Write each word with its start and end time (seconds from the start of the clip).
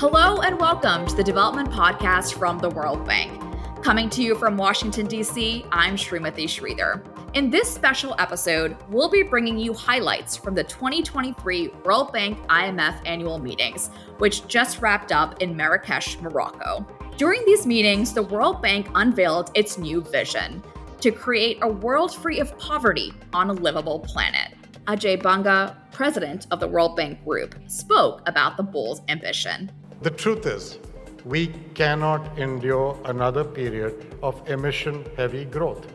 Hello 0.00 0.40
and 0.40 0.58
welcome 0.58 1.06
to 1.06 1.14
the 1.14 1.22
Development 1.22 1.68
Podcast 1.68 2.32
from 2.32 2.58
the 2.58 2.70
World 2.70 3.04
Bank. 3.04 3.38
Coming 3.82 4.08
to 4.08 4.22
you 4.22 4.34
from 4.34 4.56
Washington, 4.56 5.06
D.C., 5.06 5.66
I'm 5.72 5.94
Srimati 5.94 6.44
Sridhar. 6.44 7.04
In 7.34 7.50
this 7.50 7.68
special 7.70 8.14
episode, 8.18 8.78
we'll 8.88 9.10
be 9.10 9.22
bringing 9.22 9.58
you 9.58 9.74
highlights 9.74 10.38
from 10.38 10.54
the 10.54 10.64
2023 10.64 11.68
World 11.84 12.14
Bank 12.14 12.38
IMF 12.46 12.98
annual 13.04 13.38
meetings, 13.38 13.88
which 14.16 14.46
just 14.46 14.80
wrapped 14.80 15.12
up 15.12 15.42
in 15.42 15.54
Marrakech, 15.54 16.22
Morocco. 16.22 16.86
During 17.18 17.44
these 17.44 17.66
meetings, 17.66 18.14
the 18.14 18.22
World 18.22 18.62
Bank 18.62 18.88
unveiled 18.94 19.50
its 19.54 19.76
new 19.76 20.00
vision 20.00 20.62
to 21.02 21.10
create 21.10 21.58
a 21.60 21.68
world 21.68 22.14
free 22.14 22.40
of 22.40 22.58
poverty 22.58 23.12
on 23.34 23.50
a 23.50 23.52
livable 23.52 23.98
planet. 23.98 24.54
Ajay 24.86 25.22
Banga, 25.22 25.76
president 25.92 26.46
of 26.50 26.58
the 26.58 26.68
World 26.68 26.96
Bank 26.96 27.22
Group, 27.22 27.54
spoke 27.66 28.22
about 28.26 28.56
the 28.56 28.62
bold 28.62 29.02
ambition. 29.10 29.70
The 30.02 30.10
truth 30.10 30.46
is, 30.46 30.78
we 31.26 31.48
cannot 31.74 32.38
endure 32.38 32.98
another 33.04 33.44
period 33.44 34.16
of 34.22 34.48
emission 34.48 35.04
heavy 35.14 35.44
growth. 35.44 35.86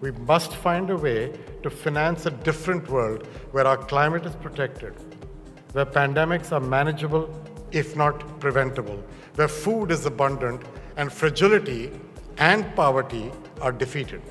We 0.00 0.12
must 0.12 0.54
find 0.54 0.88
a 0.90 0.96
way 0.96 1.32
to 1.64 1.68
finance 1.68 2.26
a 2.26 2.30
different 2.30 2.88
world 2.88 3.26
where 3.50 3.66
our 3.66 3.76
climate 3.76 4.24
is 4.26 4.36
protected, 4.36 4.94
where 5.72 5.86
pandemics 5.86 6.52
are 6.52 6.60
manageable, 6.60 7.28
if 7.72 7.96
not 7.96 8.38
preventable, 8.38 9.02
where 9.34 9.48
food 9.48 9.90
is 9.90 10.06
abundant 10.06 10.62
and 10.96 11.12
fragility 11.12 11.90
and 12.36 12.64
poverty 12.76 13.32
are 13.60 13.72
defeated. 13.72 14.22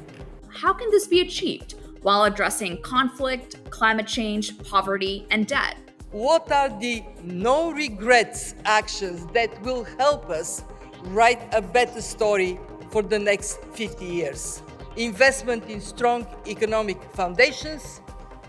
How 0.47 0.71
can 0.71 0.89
this 0.89 1.05
be 1.05 1.19
achieved 1.19 1.75
while 2.01 2.23
addressing 2.23 2.81
conflict, 2.81 3.69
climate 3.71 4.07
change, 4.07 4.57
poverty, 4.63 5.27
and 5.31 5.45
debt? 5.45 5.75
What 6.11 6.49
are 6.51 6.69
the 6.79 7.03
no 7.23 7.71
regrets 7.71 8.55
actions 8.63 9.25
that 9.33 9.61
will 9.61 9.83
help 9.83 10.29
us 10.29 10.63
write 11.05 11.39
a 11.53 11.61
better 11.61 12.01
story 12.01 12.57
for 12.91 13.01
the 13.01 13.19
next 13.19 13.61
50 13.73 14.05
years? 14.05 14.61
Investment 14.95 15.65
in 15.69 15.81
strong 15.81 16.25
economic 16.47 17.01
foundations 17.13 18.01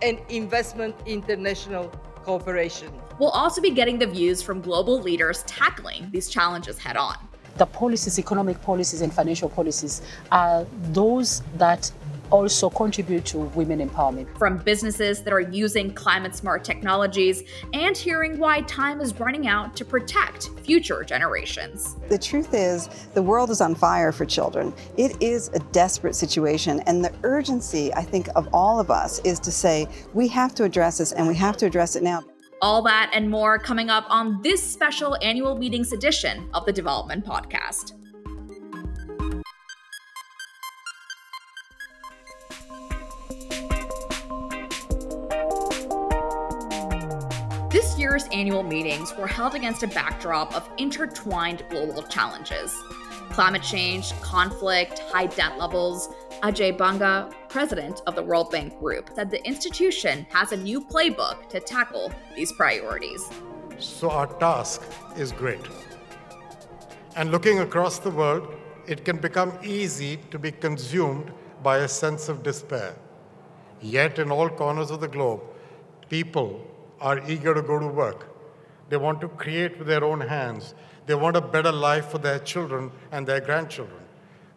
and 0.02 0.20
investment 0.28 0.94
in 1.06 1.18
international 1.18 1.88
cooperation. 2.22 2.92
We'll 3.18 3.30
also 3.30 3.60
be 3.60 3.70
getting 3.70 3.98
the 3.98 4.06
views 4.06 4.40
from 4.40 4.60
global 4.60 5.00
leaders 5.00 5.42
tackling 5.46 6.08
these 6.12 6.28
challenges 6.28 6.78
head 6.78 6.96
on. 6.96 7.16
The 7.56 7.66
policies, 7.66 8.20
economic 8.20 8.62
policies, 8.62 9.00
and 9.00 9.12
financial 9.12 9.48
policies 9.48 10.02
are 10.30 10.64
those 10.92 11.42
that 11.56 11.90
also 12.30 12.70
contribute 12.70 13.24
to 13.26 13.38
women 13.38 13.86
empowerment. 13.86 14.26
From 14.38 14.58
businesses 14.58 15.22
that 15.22 15.32
are 15.32 15.40
using 15.40 15.92
climate 15.92 16.34
smart 16.34 16.64
technologies 16.64 17.42
and 17.72 17.96
hearing 17.96 18.38
why 18.38 18.62
time 18.62 19.00
is 19.00 19.18
running 19.18 19.46
out 19.46 19.76
to 19.76 19.84
protect 19.84 20.50
future 20.60 21.04
generations. 21.04 21.96
The 22.08 22.18
truth 22.18 22.54
is, 22.54 22.88
the 23.14 23.22
world 23.22 23.50
is 23.50 23.60
on 23.60 23.74
fire 23.74 24.12
for 24.12 24.24
children. 24.24 24.72
It 24.96 25.20
is 25.22 25.48
a 25.48 25.58
desperate 25.72 26.14
situation, 26.14 26.80
and 26.86 27.04
the 27.04 27.12
urgency, 27.22 27.92
I 27.94 28.02
think, 28.02 28.28
of 28.36 28.48
all 28.52 28.80
of 28.80 28.90
us 28.90 29.18
is 29.20 29.38
to 29.40 29.50
say 29.50 29.88
we 30.14 30.28
have 30.28 30.54
to 30.56 30.64
address 30.64 30.98
this 30.98 31.12
and 31.12 31.26
we 31.26 31.34
have 31.36 31.56
to 31.58 31.66
address 31.66 31.96
it 31.96 32.02
now. 32.02 32.22
All 32.60 32.82
that 32.82 33.12
and 33.14 33.30
more 33.30 33.58
coming 33.58 33.88
up 33.88 34.04
on 34.08 34.42
this 34.42 34.60
special 34.60 35.16
annual 35.22 35.56
meetings 35.56 35.92
edition 35.92 36.48
of 36.54 36.66
the 36.66 36.72
Development 36.72 37.24
Podcast. 37.24 37.92
Annual 48.32 48.62
meetings 48.62 49.14
were 49.16 49.26
held 49.26 49.54
against 49.54 49.82
a 49.82 49.88
backdrop 49.88 50.54
of 50.54 50.68
intertwined 50.78 51.64
global 51.70 52.02
challenges 52.02 52.74
climate 53.30 53.62
change, 53.62 54.18
conflict, 54.20 54.98
high 54.98 55.26
debt 55.26 55.58
levels. 55.58 56.08
Ajay 56.42 56.76
Banga, 56.76 57.30
president 57.48 58.00
of 58.06 58.14
the 58.14 58.22
World 58.22 58.50
Bank 58.50 58.78
Group, 58.78 59.10
said 59.14 59.30
the 59.30 59.44
institution 59.46 60.26
has 60.30 60.52
a 60.52 60.56
new 60.56 60.80
playbook 60.80 61.48
to 61.48 61.60
tackle 61.60 62.12
these 62.36 62.52
priorities. 62.52 63.28
So, 63.78 64.10
our 64.10 64.26
task 64.38 64.82
is 65.16 65.32
great. 65.32 65.60
And 67.16 67.30
looking 67.30 67.60
across 67.60 67.98
the 67.98 68.10
world, 68.10 68.54
it 68.86 69.04
can 69.04 69.18
become 69.18 69.58
easy 69.62 70.18
to 70.30 70.38
be 70.38 70.52
consumed 70.52 71.32
by 71.62 71.78
a 71.78 71.88
sense 71.88 72.28
of 72.28 72.42
despair. 72.42 72.94
Yet, 73.80 74.18
in 74.18 74.30
all 74.30 74.48
corners 74.48 74.90
of 74.90 75.00
the 75.00 75.08
globe, 75.08 75.42
people 76.08 76.64
are 77.00 77.20
eager 77.28 77.54
to 77.54 77.62
go 77.62 77.78
to 77.78 77.86
work. 77.86 78.34
They 78.88 78.96
want 78.96 79.20
to 79.20 79.28
create 79.28 79.78
with 79.78 79.86
their 79.86 80.04
own 80.04 80.20
hands. 80.20 80.74
They 81.06 81.14
want 81.14 81.36
a 81.36 81.40
better 81.40 81.72
life 81.72 82.08
for 82.08 82.18
their 82.18 82.38
children 82.38 82.90
and 83.12 83.26
their 83.26 83.40
grandchildren. 83.40 84.00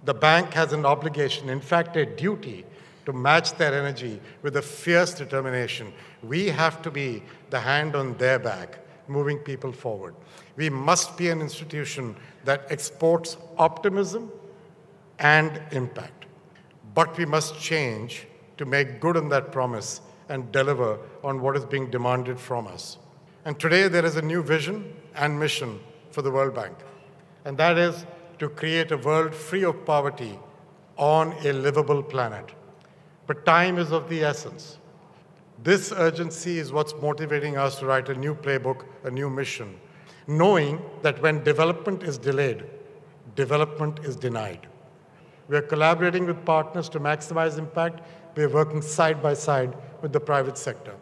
The 0.04 0.14
bank 0.14 0.54
has 0.54 0.74
an 0.74 0.86
obligation, 0.86 1.50
in 1.50 1.62
fact, 1.62 1.96
a 1.96 2.06
duty, 2.06 2.66
to 3.06 3.14
match 3.14 3.54
their 3.54 3.74
energy 3.74 4.20
with 4.42 4.58
a 4.58 4.62
fierce 4.62 5.14
determination. 5.14 5.92
We 6.24 6.48
have 6.48 6.82
to 6.84 6.92
be 6.92 7.24
the 7.50 7.60
hand 7.60 7.96
on 7.96 8.16
their 8.18 8.40
back, 8.40 8.80
moving 9.08 9.40
people 9.40 9.72
forward. 9.72 10.16
We 10.56 10.70
must 10.70 11.18
be 11.18 11.30
an 11.30 11.42
institution 11.42 12.16
that 12.46 12.66
exports 12.70 13.38
optimism 13.58 14.32
and 15.20 15.62
impact. 15.72 16.26
But 16.94 17.18
we 17.18 17.26
must 17.26 17.60
change 17.60 18.28
to 18.58 18.66
make 18.66 19.00
good 19.00 19.18
on 19.18 19.30
that 19.30 19.52
promise 19.52 20.02
and 20.32 20.52
deliver 20.52 20.98
on 21.24 21.42
what 21.42 21.58
is 21.58 21.66
being 21.66 21.92
demanded 21.92 22.40
from 22.40 22.66
us. 22.66 22.98
And 23.44 23.60
today 23.60 23.88
there 23.90 24.06
is 24.06 24.16
a 24.16 24.22
new 24.22 24.42
vision 24.42 24.94
and 25.16 25.38
mission 25.38 25.80
for 26.12 26.22
the 26.22 26.32
World 26.32 26.56
Bank, 26.56 26.76
and 27.46 27.58
that 27.58 27.78
is 27.78 28.06
to 28.40 28.48
create 28.48 28.92
a 28.92 28.98
world 28.98 29.36
free 29.36 29.64
of 29.64 29.86
poverty 29.86 30.40
on 30.98 31.34
a 31.46 31.52
livable 31.52 32.02
planet. 32.02 32.54
But 33.28 33.46
time 33.46 33.78
is 33.78 33.92
of 33.92 34.10
the 34.10 34.24
essence. 34.24 34.78
This 35.64 35.92
urgency 35.92 36.58
is 36.58 36.72
what's 36.72 36.96
motivating 37.02 37.58
us 37.58 37.80
to 37.80 37.86
write 37.86 38.10
a 38.10 38.16
new 38.16 38.34
playbook, 38.34 38.86
a 39.04 39.12
new 39.12 39.30
mission, 39.30 39.80
knowing 40.28 40.82
that 41.02 41.22
when 41.22 41.44
development 41.44 42.04
is 42.04 42.18
delayed, 42.18 42.64
development 43.36 44.00
is 44.04 44.16
denied. 44.16 44.68
We 45.50 45.58
are 45.58 45.62
collaborating 45.62 46.26
with 46.26 46.46
partners 46.46 46.88
to 46.90 47.00
maximize 47.00 47.58
impact. 47.58 48.02
We 48.36 48.44
are 48.44 48.50
working 48.50 48.82
side 48.82 49.22
by 49.22 49.34
side 49.34 49.76
with 50.02 50.14
the 50.14 50.20
private 50.20 50.58
sector. 50.58 50.96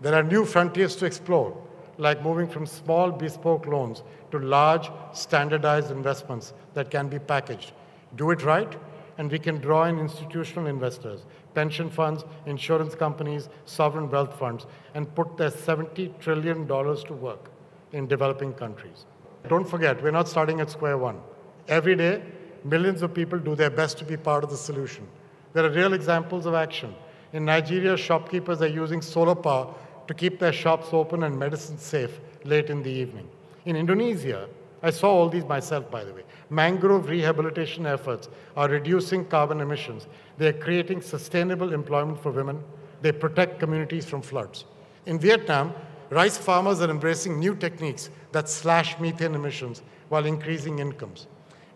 There 0.00 0.14
are 0.14 0.22
new 0.22 0.44
frontiers 0.44 0.96
to 0.96 1.06
explore, 1.06 1.56
like 1.98 2.22
moving 2.22 2.48
from 2.48 2.66
small 2.66 3.10
bespoke 3.10 3.66
loans 3.66 4.02
to 4.30 4.38
large 4.38 4.90
standardized 5.12 5.90
investments 5.90 6.52
that 6.74 6.90
can 6.90 7.08
be 7.08 7.18
packaged. 7.18 7.72
Do 8.16 8.30
it 8.30 8.42
right, 8.42 8.76
and 9.18 9.30
we 9.30 9.38
can 9.38 9.60
draw 9.60 9.84
in 9.84 9.98
institutional 9.98 10.66
investors, 10.66 11.20
pension 11.54 11.90
funds, 11.90 12.24
insurance 12.46 12.94
companies, 12.94 13.48
sovereign 13.66 14.10
wealth 14.10 14.38
funds, 14.38 14.66
and 14.94 15.14
put 15.14 15.36
their 15.36 15.50
$70 15.50 16.18
trillion 16.18 16.66
to 16.66 17.12
work 17.12 17.50
in 17.92 18.06
developing 18.06 18.52
countries. 18.54 19.06
Don't 19.48 19.68
forget, 19.68 20.02
we're 20.02 20.10
not 20.10 20.28
starting 20.28 20.60
at 20.60 20.70
square 20.70 20.98
one. 20.98 21.20
Every 21.68 21.94
day, 21.94 22.22
millions 22.64 23.02
of 23.02 23.12
people 23.12 23.38
do 23.38 23.54
their 23.54 23.70
best 23.70 23.98
to 23.98 24.04
be 24.04 24.16
part 24.16 24.44
of 24.44 24.50
the 24.50 24.56
solution. 24.56 25.06
There 25.52 25.64
are 25.64 25.70
real 25.70 25.92
examples 25.92 26.46
of 26.46 26.54
action. 26.54 26.94
In 27.32 27.44
Nigeria, 27.44 27.96
shopkeepers 27.96 28.60
are 28.60 28.68
using 28.68 29.00
solar 29.00 29.34
power 29.34 29.74
to 30.06 30.14
keep 30.14 30.38
their 30.38 30.52
shops 30.52 30.88
open 30.92 31.22
and 31.22 31.38
medicine 31.38 31.78
safe 31.78 32.20
late 32.44 32.68
in 32.68 32.82
the 32.82 32.90
evening. 32.90 33.28
In 33.64 33.76
Indonesia, 33.76 34.48
I 34.82 34.90
saw 34.90 35.10
all 35.10 35.28
these 35.28 35.44
myself, 35.44 35.90
by 35.90 36.04
the 36.04 36.12
way. 36.12 36.22
Mangrove 36.50 37.08
rehabilitation 37.08 37.86
efforts 37.86 38.28
are 38.56 38.68
reducing 38.68 39.24
carbon 39.24 39.60
emissions. 39.60 40.06
They're 40.38 40.52
creating 40.52 41.02
sustainable 41.02 41.72
employment 41.72 42.20
for 42.20 42.32
women. 42.32 42.62
They 43.00 43.12
protect 43.12 43.60
communities 43.60 44.04
from 44.04 44.22
floods. 44.22 44.64
In 45.06 45.18
Vietnam, 45.18 45.72
rice 46.10 46.36
farmers 46.36 46.80
are 46.80 46.90
embracing 46.90 47.38
new 47.38 47.54
techniques 47.54 48.10
that 48.32 48.48
slash 48.48 48.98
methane 48.98 49.34
emissions 49.34 49.82
while 50.08 50.26
increasing 50.26 50.80
incomes. 50.80 51.28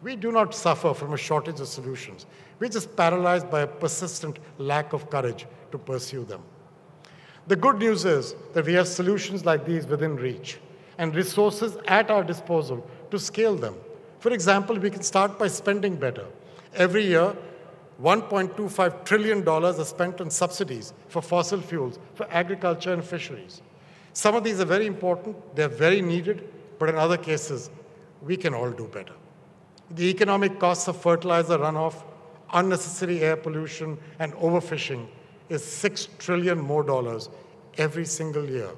We 0.03 0.17
do 0.17 0.31
not 0.31 0.55
suffer 0.55 0.93
from 0.93 1.15
a 1.15 1.17
shortage 1.17 1.61
of 1.61 1.69
solutions. 1.69 2.27
We're 2.59 2.69
just 2.69 2.97
paralyzed 2.97 3.51
by 3.51 3.63
a 3.63 3.67
persistent 3.67 4.39
lack 4.59 4.93
of 4.93 5.11
courage 5.11 5.47
to 5.73 5.79
pursue 5.79 6.25
them. 6.25 6.43
The 7.47 7.57
good 7.57 7.79
news 7.79 8.05
is 8.05 8.35
that 8.55 8.67
we 8.67 8.73
have 8.75 8.89
solutions 8.89 9.45
like 9.45 9.65
these 9.65 9.87
within 9.87 10.17
reach 10.17 10.59
and 10.99 11.15
resources 11.15 11.77
at 11.87 12.11
our 12.11 12.25
disposal 12.25 12.89
to 13.11 13.19
scale 13.19 13.55
them. 13.55 13.77
For 14.19 14.33
example, 14.33 14.77
we 14.77 14.91
can 14.91 15.03
start 15.03 15.39
by 15.39 15.49
spending 15.49 15.97
better. 15.97 16.25
Every 16.75 17.05
year, 17.05 17.37
$1.25 18.03 19.05
trillion 19.05 19.47
are 19.49 19.85
spent 19.85 20.21
on 20.21 20.31
subsidies 20.31 20.93
for 21.09 21.23
fossil 21.23 21.61
fuels, 21.61 21.99
for 22.15 22.27
agriculture 22.31 22.93
and 22.93 23.05
fisheries. 23.05 23.63
Some 24.13 24.35
of 24.35 24.45
these 24.45 24.61
are 24.61 24.65
very 24.65 24.87
important, 24.87 25.37
they're 25.55 25.69
very 25.69 26.03
needed, 26.03 26.49
but 26.79 26.89
in 26.89 26.97
other 26.97 27.17
cases, 27.17 27.71
we 28.23 28.37
can 28.37 28.55
all 28.55 28.71
do 28.71 28.89
better. 28.89 29.13
The 29.91 30.05
economic 30.05 30.59
costs 30.59 30.89
of 30.89 31.01
fertilizer 31.01 31.59
runoff, 31.59 32.03
unnecessary 32.53 33.21
air 33.21 33.37
pollution, 33.37 33.99
and 34.19 34.33
overfishing 34.35 35.07
is 35.49 35.65
6 35.65 36.09
trillion 36.19 36.59
more 36.61 36.83
dollars 36.83 37.29
every 37.79 38.05
single 38.05 38.49
year. 38.49 38.71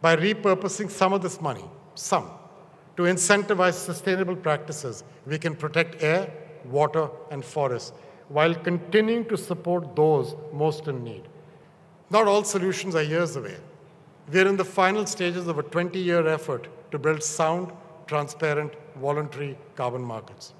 By 0.00 0.16
repurposing 0.16 0.90
some 0.90 1.12
of 1.12 1.22
this 1.22 1.40
money, 1.40 1.64
some, 1.94 2.30
to 2.96 3.02
incentivize 3.02 3.74
sustainable 3.74 4.36
practices, 4.36 5.04
we 5.26 5.38
can 5.38 5.54
protect 5.54 6.02
air, 6.02 6.32
water, 6.64 7.08
and 7.30 7.44
forests 7.44 7.92
while 8.28 8.54
continuing 8.54 9.24
to 9.26 9.36
support 9.36 9.96
those 9.96 10.36
most 10.52 10.86
in 10.86 11.02
need. 11.02 11.22
Not 12.10 12.26
all 12.26 12.44
solutions 12.44 12.94
are 12.94 13.02
years 13.02 13.36
away. 13.36 13.56
We 14.32 14.40
are 14.40 14.46
in 14.46 14.56
the 14.56 14.64
final 14.64 15.06
stages 15.06 15.48
of 15.48 15.58
a 15.58 15.62
20 15.62 15.98
year 15.98 16.26
effort 16.28 16.68
to 16.92 16.98
build 16.98 17.22
sound, 17.22 17.72
transparent, 18.06 18.72
voluntary 18.96 19.58
carbon 19.74 20.02
markets. 20.02 20.52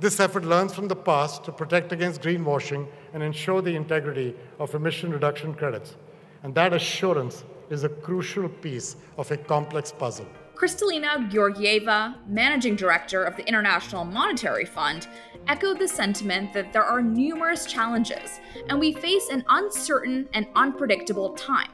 This 0.00 0.18
effort 0.18 0.44
learns 0.44 0.74
from 0.74 0.88
the 0.88 0.96
past 0.96 1.44
to 1.44 1.52
protect 1.52 1.92
against 1.92 2.20
greenwashing 2.20 2.88
and 3.12 3.22
ensure 3.22 3.62
the 3.62 3.76
integrity 3.76 4.34
of 4.58 4.74
emission 4.74 5.12
reduction 5.12 5.54
credits. 5.54 5.96
And 6.42 6.52
that 6.56 6.72
assurance 6.72 7.44
is 7.70 7.84
a 7.84 7.88
crucial 7.88 8.48
piece 8.48 8.96
of 9.16 9.30
a 9.30 9.36
complex 9.36 9.92
puzzle. 9.92 10.26
Kristalina 10.56 11.30
Georgieva, 11.30 12.16
managing 12.28 12.74
director 12.74 13.24
of 13.24 13.36
the 13.36 13.46
International 13.46 14.04
Monetary 14.04 14.64
Fund, 14.64 15.06
echoed 15.46 15.78
the 15.78 15.88
sentiment 15.88 16.52
that 16.52 16.72
there 16.72 16.84
are 16.84 17.02
numerous 17.02 17.64
challenges 17.64 18.40
and 18.68 18.80
we 18.80 18.92
face 18.92 19.28
an 19.30 19.44
uncertain 19.48 20.28
and 20.32 20.46
unpredictable 20.56 21.34
time. 21.34 21.70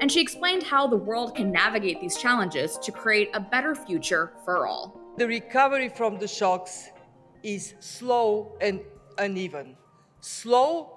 And 0.00 0.10
she 0.10 0.20
explained 0.20 0.62
how 0.62 0.86
the 0.86 0.96
world 0.96 1.34
can 1.36 1.52
navigate 1.52 2.00
these 2.00 2.16
challenges 2.16 2.78
to 2.78 2.92
create 2.92 3.30
a 3.34 3.40
better 3.40 3.74
future 3.74 4.32
for 4.44 4.66
all. 4.66 5.00
The 5.16 5.26
recovery 5.26 5.88
from 5.88 6.18
the 6.18 6.28
shocks 6.28 6.90
is 7.44 7.74
slow 7.78 8.56
and 8.60 8.80
uneven. 9.18 9.76
Slow 10.20 10.90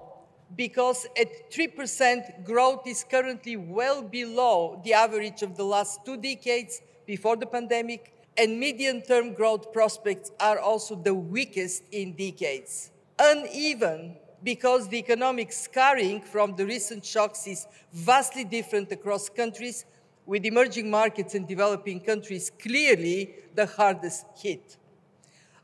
because 0.55 1.05
at 1.19 1.51
3% 1.51 2.45
growth 2.45 2.87
is 2.87 3.03
currently 3.03 3.57
well 3.57 4.01
below 4.01 4.81
the 4.83 4.93
average 4.93 5.41
of 5.41 5.57
the 5.57 5.63
last 5.63 6.05
two 6.05 6.17
decades 6.17 6.81
before 7.05 7.35
the 7.35 7.45
pandemic, 7.45 8.13
and 8.37 8.59
medium 8.59 9.01
term 9.01 9.33
growth 9.33 9.73
prospects 9.73 10.31
are 10.39 10.59
also 10.59 10.95
the 10.95 11.13
weakest 11.13 11.83
in 11.91 12.13
decades. 12.13 12.91
Uneven 13.19 14.15
because 14.43 14.87
the 14.87 14.97
economic 14.97 15.51
scarring 15.51 16.21
from 16.21 16.55
the 16.55 16.65
recent 16.65 17.03
shocks 17.03 17.47
is 17.47 17.65
vastly 17.91 18.43
different 18.43 18.91
across 18.91 19.29
countries, 19.29 19.85
with 20.25 20.45
emerging 20.45 20.89
markets 20.89 21.33
and 21.35 21.47
developing 21.47 21.99
countries 21.99 22.51
clearly 22.61 23.33
the 23.55 23.65
hardest 23.65 24.25
hit. 24.35 24.77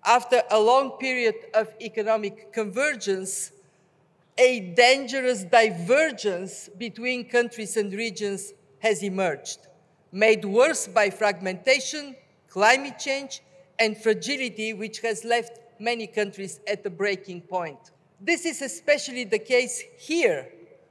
After 0.06 0.44
a 0.52 0.60
long 0.60 0.92
period 0.92 1.36
of 1.54 1.74
economic 1.82 2.52
convergence, 2.52 3.52
a 4.38 4.60
dangerous 4.76 5.44
divergence 5.44 6.70
between 6.78 7.30
countries 7.30 7.78
and 7.78 7.94
regions 7.94 8.54
has 8.80 9.02
emerged, 9.02 9.60
made 10.12 10.44
worse 10.44 10.88
by 10.88 11.10
fragmentation, 11.10 12.16
climate 12.50 13.00
change, 13.00 13.42
and 13.80 13.98
fragility, 13.98 14.74
which 14.74 15.00
has 15.00 15.24
left 15.24 15.60
many 15.80 16.06
countries 16.06 16.60
at 16.68 16.84
the 16.84 16.90
breaking 16.90 17.42
point. 17.42 17.92
This 18.20 18.46
is 18.46 18.62
especially 18.62 19.24
the 19.24 19.40
case 19.40 19.84
here 19.98 20.50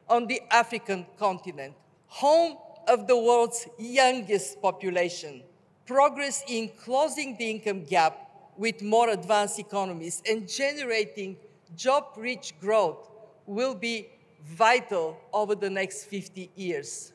on 0.08 0.26
the 0.26 0.40
African 0.50 1.06
continent, 1.18 1.74
home 2.06 2.56
of 2.88 3.06
the 3.06 3.16
world's 3.16 3.68
youngest 3.78 4.60
population. 4.62 5.42
Progress 5.86 6.42
in 6.48 6.70
closing 6.82 7.36
the 7.36 7.50
income 7.50 7.84
gap 7.84 8.31
with 8.56 8.82
more 8.82 9.10
advanced 9.10 9.58
economies 9.58 10.22
and 10.28 10.48
generating 10.48 11.36
job 11.76 12.06
rich 12.16 12.54
growth 12.60 13.10
will 13.46 13.74
be 13.74 14.08
vital 14.44 15.18
over 15.32 15.54
the 15.54 15.70
next 15.70 16.04
50 16.04 16.50
years. 16.54 17.12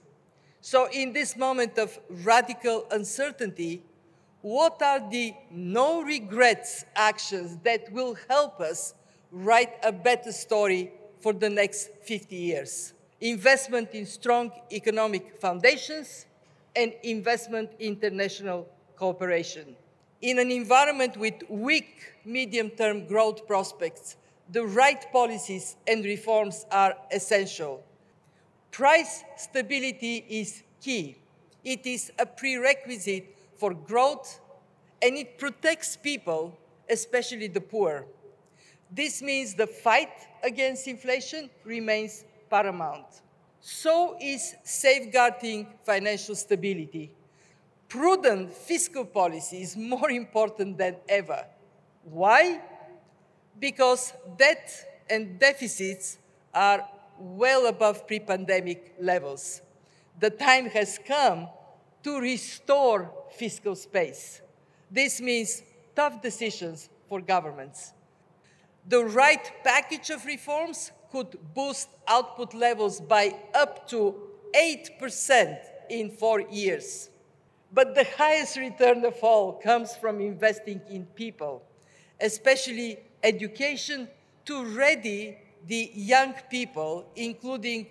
So, 0.61 0.89
in 0.91 1.13
this 1.13 1.37
moment 1.37 1.77
of 1.77 1.97
radical 2.23 2.87
uncertainty, 2.91 3.83
what 4.41 4.81
are 4.81 4.99
the 5.09 5.33
no 5.51 6.01
regrets 6.01 6.85
actions 6.95 7.57
that 7.63 7.91
will 7.91 8.15
help 8.27 8.59
us 8.59 8.93
write 9.31 9.73
a 9.83 9.91
better 9.91 10.31
story 10.31 10.91
for 11.21 11.33
the 11.33 11.49
next 11.49 11.89
50 12.03 12.35
years? 12.35 12.93
Investment 13.21 13.89
in 13.93 14.05
strong 14.05 14.51
economic 14.71 15.39
foundations 15.39 16.25
and 16.75 16.93
investment 17.03 17.71
in 17.79 17.93
international 17.93 18.67
cooperation. 18.95 19.75
In 20.21 20.39
an 20.39 20.49
environment 20.49 21.15
with 21.15 21.35
weak 21.47 22.13
medium 22.25 22.71
term 22.71 23.05
growth 23.05 23.45
prospects, 23.45 24.15
the 24.51 24.65
right 24.65 25.05
policies 25.11 25.75
and 25.87 26.03
reforms 26.03 26.65
are 26.71 26.95
essential. 27.11 27.83
Price 28.71 29.23
stability 29.35 30.25
is 30.27 30.63
key. 30.81 31.17
It 31.63 31.85
is 31.85 32.11
a 32.17 32.25
prerequisite 32.25 33.35
for 33.57 33.75
growth 33.75 34.39
and 35.03 35.17
it 35.17 35.37
protects 35.37 35.95
people, 35.95 36.57
especially 36.89 37.47
the 37.47 37.61
poor. 37.61 38.05
This 38.89 39.21
means 39.21 39.53
the 39.53 39.67
fight 39.67 40.09
against 40.43 40.87
inflation 40.87 41.49
remains 41.63 42.25
paramount. 42.49 43.21
So 43.59 44.17
is 44.19 44.55
safeguarding 44.63 45.67
financial 45.83 46.35
stability. 46.35 47.11
Prudent 47.89 48.51
fiscal 48.51 49.05
policy 49.05 49.61
is 49.61 49.77
more 49.77 50.11
important 50.11 50.77
than 50.77 50.97
ever. 51.07 51.45
Why? 52.03 52.61
because 53.59 54.13
debt 54.37 54.69
and 55.09 55.39
deficits 55.39 56.17
are 56.53 56.87
well 57.19 57.67
above 57.67 58.07
pre 58.07 58.19
pandemic 58.19 58.93
levels. 58.99 59.61
The 60.19 60.29
time 60.29 60.69
has 60.69 60.99
come 61.05 61.47
to 62.03 62.19
restore 62.19 63.11
fiscal 63.31 63.75
space. 63.75 64.41
This 64.89 65.19
means 65.21 65.63
tough 65.95 66.21
decisions 66.21 66.89
for 67.07 67.21
governments. 67.21 67.93
The 68.87 69.03
right 69.03 69.51
package 69.63 70.09
of 70.09 70.25
reforms 70.25 70.91
could 71.11 71.37
boost 71.53 71.89
output 72.07 72.53
levels 72.53 73.01
by 73.01 73.35
up 73.53 73.87
to 73.89 74.15
8% 74.55 75.57
in 75.89 76.09
four 76.09 76.41
years. 76.41 77.09
But 77.77 77.93
the 77.93 78.07
highest 78.17 78.57
return 78.57 79.05
of 79.05 79.23
all 79.23 79.53
comes 79.53 79.95
from 79.95 80.19
investing 80.19 80.81
in 80.89 81.05
people, 81.05 81.61
especially 82.19 82.97
education 83.21 84.07
to 84.45 84.65
ready 84.75 85.37
the 85.67 85.91
young 85.93 86.33
people, 86.49 87.05
including 87.15 87.85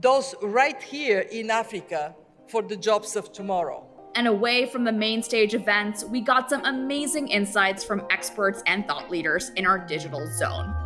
those 0.00 0.34
right 0.40 0.82
here 0.82 1.20
in 1.20 1.50
Africa, 1.50 2.14
for 2.48 2.62
the 2.62 2.76
jobs 2.76 3.14
of 3.14 3.30
tomorrow. 3.30 3.86
And 4.14 4.26
away 4.26 4.64
from 4.64 4.84
the 4.84 4.92
main 4.92 5.22
stage 5.22 5.52
events, 5.52 6.02
we 6.04 6.22
got 6.22 6.48
some 6.48 6.64
amazing 6.64 7.28
insights 7.28 7.84
from 7.84 8.06
experts 8.10 8.62
and 8.66 8.88
thought 8.88 9.10
leaders 9.10 9.50
in 9.56 9.66
our 9.66 9.78
digital 9.78 10.26
zone. 10.32 10.83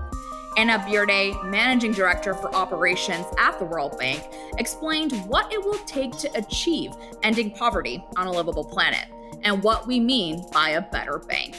Anna 0.59 0.81
Bjerde, 0.81 1.49
Managing 1.49 1.93
Director 1.93 2.35
for 2.35 2.53
Operations 2.53 3.25
at 3.39 3.57
the 3.61 3.65
World 3.65 3.97
Bank, 3.97 4.25
explained 4.59 5.13
what 5.29 5.53
it 5.53 5.65
will 5.65 5.79
take 5.87 6.11
to 6.19 6.29
achieve 6.37 6.91
ending 7.23 7.53
poverty 7.53 8.05
on 8.17 8.27
a 8.27 8.33
livable 8.33 8.65
planet 8.65 9.07
and 9.45 9.63
what 9.63 9.87
we 9.87 10.01
mean 10.01 10.45
by 10.53 10.71
a 10.71 10.81
better 10.81 11.21
bank. 11.21 11.55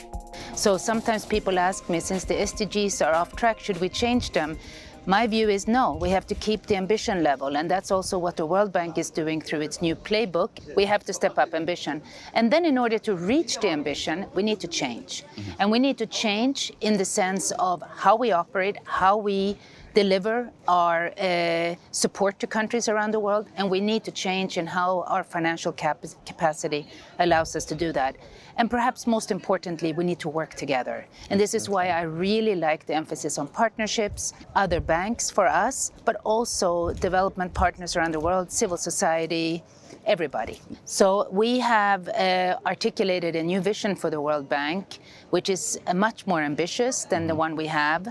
So 0.53 0.75
sometimes 0.75 1.25
people 1.25 1.57
ask 1.57 1.87
me, 1.87 2.01
since 2.01 2.25
the 2.25 2.33
SDGs 2.33 3.07
are 3.07 3.15
off 3.15 3.37
track, 3.37 3.61
should 3.61 3.79
we 3.79 3.87
change 3.87 4.33
them? 4.33 4.57
My 5.05 5.25
view 5.27 5.49
is 5.49 5.67
no, 5.67 5.95
we 5.95 6.09
have 6.09 6.27
to 6.27 6.35
keep 6.35 6.65
the 6.67 6.75
ambition 6.75 7.23
level, 7.23 7.57
and 7.57 7.69
that's 7.69 7.89
also 7.89 8.17
what 8.17 8.37
the 8.37 8.45
World 8.45 8.71
Bank 8.71 8.97
is 8.97 9.09
doing 9.09 9.41
through 9.41 9.61
its 9.61 9.81
new 9.81 9.95
playbook. 9.95 10.49
We 10.75 10.85
have 10.85 11.03
to 11.05 11.13
step 11.13 11.37
up 11.37 11.53
ambition. 11.53 12.01
And 12.33 12.51
then, 12.51 12.65
in 12.65 12.77
order 12.77 12.99
to 12.99 13.15
reach 13.15 13.59
the 13.59 13.69
ambition, 13.69 14.25
we 14.33 14.43
need 14.43 14.59
to 14.59 14.67
change. 14.67 15.23
Mm-hmm. 15.23 15.51
And 15.59 15.71
we 15.71 15.79
need 15.79 15.97
to 15.97 16.05
change 16.05 16.71
in 16.81 16.97
the 16.97 17.05
sense 17.05 17.51
of 17.59 17.81
how 17.95 18.15
we 18.15 18.31
operate, 18.31 18.77
how 18.83 19.17
we 19.17 19.57
deliver 20.03 20.37
our 20.67 20.99
uh, 21.07 21.75
support 21.91 22.33
to 22.39 22.47
countries 22.47 22.87
around 22.87 23.11
the 23.17 23.23
world, 23.27 23.45
and 23.57 23.65
we 23.75 23.81
need 23.91 24.03
to 24.09 24.13
change 24.25 24.51
in 24.61 24.65
how 24.77 24.89
our 25.13 25.23
financial 25.35 25.73
cap- 25.83 26.05
capacity 26.31 26.81
allows 27.25 27.49
us 27.57 27.65
to 27.71 27.75
do 27.85 27.89
that. 27.99 28.13
And 28.59 28.65
perhaps 28.75 28.99
most 29.07 29.29
importantly, 29.37 29.89
we 29.99 30.03
need 30.09 30.19
to 30.25 30.29
work 30.39 30.51
together. 30.63 30.97
And 31.29 31.37
this 31.43 31.53
is 31.53 31.63
why 31.73 31.85
I 32.01 32.03
really 32.27 32.55
like 32.67 32.81
the 32.89 32.95
emphasis 33.01 33.37
on 33.37 33.47
partnerships, 33.47 34.33
other 34.63 34.79
banks 34.79 35.29
for 35.37 35.45
us, 35.67 35.91
but 36.05 36.15
also 36.23 36.69
development 37.09 37.53
partners 37.53 37.91
around 37.95 38.13
the 38.13 38.23
world, 38.27 38.45
civil 38.51 38.77
society, 38.77 39.63
everybody. 40.05 40.57
So 40.85 41.27
we 41.31 41.59
have 41.59 42.01
uh, 42.09 42.57
articulated 42.65 43.35
a 43.35 43.43
new 43.43 43.61
vision 43.61 43.95
for 43.95 44.09
the 44.09 44.21
World 44.27 44.47
Bank, 44.49 44.83
which 45.29 45.49
is 45.49 45.79
uh, 45.87 45.93
much 45.93 46.19
more 46.25 46.41
ambitious 46.41 47.05
than 47.05 47.27
the 47.27 47.35
one 47.35 47.55
we 47.55 47.67
have, 47.67 48.07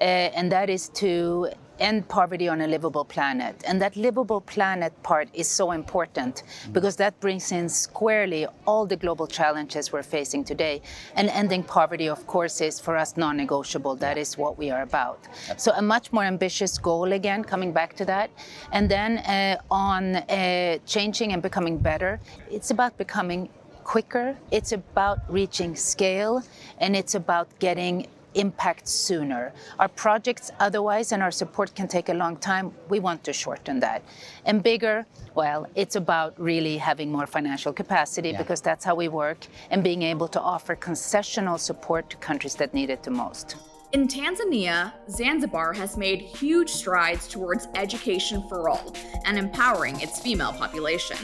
and 0.00 0.50
that 0.52 0.70
is 0.70 0.88
to 0.88 1.50
end 1.80 2.06
poverty 2.08 2.48
on 2.48 2.60
a 2.60 2.66
livable 2.66 3.04
planet. 3.04 3.56
And 3.66 3.80
that 3.82 3.96
livable 3.96 4.40
planet 4.42 4.92
part 5.02 5.28
is 5.32 5.48
so 5.48 5.72
important 5.72 6.42
because 6.72 6.96
that 6.96 7.18
brings 7.20 7.50
in 7.52 7.68
squarely 7.68 8.46
all 8.66 8.86
the 8.86 8.96
global 8.96 9.26
challenges 9.26 9.92
we're 9.92 10.02
facing 10.02 10.44
today. 10.44 10.82
And 11.16 11.28
ending 11.30 11.64
poverty, 11.64 12.08
of 12.08 12.26
course, 12.26 12.60
is 12.60 12.78
for 12.78 12.96
us 12.96 13.16
non 13.16 13.36
negotiable. 13.36 13.96
That 13.96 14.18
is 14.18 14.36
what 14.36 14.58
we 14.58 14.70
are 14.70 14.82
about. 14.82 15.26
So, 15.56 15.72
a 15.72 15.82
much 15.82 16.12
more 16.12 16.24
ambitious 16.24 16.78
goal 16.78 17.12
again, 17.12 17.42
coming 17.42 17.72
back 17.72 17.96
to 17.96 18.04
that. 18.04 18.30
And 18.72 18.88
then 18.88 19.18
uh, 19.18 19.56
on 19.70 20.16
uh, 20.16 20.78
changing 20.86 21.32
and 21.32 21.42
becoming 21.42 21.78
better, 21.78 22.20
it's 22.50 22.70
about 22.70 22.96
becoming 22.98 23.48
quicker, 23.84 24.36
it's 24.50 24.72
about 24.72 25.18
reaching 25.28 25.74
scale, 25.74 26.42
and 26.78 26.94
it's 26.94 27.14
about 27.14 27.48
getting 27.58 28.06
impact 28.34 28.88
sooner. 28.88 29.52
Our 29.78 29.88
projects 29.88 30.50
otherwise 30.60 31.12
and 31.12 31.22
our 31.22 31.30
support 31.30 31.74
can 31.74 31.88
take 31.88 32.08
a 32.08 32.14
long 32.14 32.36
time. 32.36 32.72
We 32.88 33.00
want 33.00 33.24
to 33.24 33.32
shorten 33.32 33.80
that. 33.80 34.02
And 34.44 34.62
bigger, 34.62 35.06
well, 35.34 35.66
it's 35.74 35.96
about 35.96 36.38
really 36.40 36.76
having 36.76 37.10
more 37.10 37.26
financial 37.26 37.72
capacity 37.72 38.30
yeah. 38.30 38.38
because 38.38 38.60
that's 38.60 38.84
how 38.84 38.94
we 38.94 39.08
work 39.08 39.46
and 39.70 39.82
being 39.82 40.02
able 40.02 40.28
to 40.28 40.40
offer 40.40 40.76
concessional 40.76 41.58
support 41.58 42.10
to 42.10 42.16
countries 42.16 42.54
that 42.56 42.74
need 42.74 42.90
it 42.90 43.02
the 43.02 43.10
most. 43.10 43.56
In 43.92 44.06
Tanzania, 44.06 44.92
Zanzibar 45.10 45.72
has 45.72 45.96
made 45.96 46.20
huge 46.20 46.70
strides 46.70 47.26
towards 47.26 47.66
education 47.74 48.48
for 48.48 48.68
all 48.68 48.94
and 49.24 49.36
empowering 49.36 50.00
its 50.00 50.20
female 50.20 50.52
population. 50.52 51.18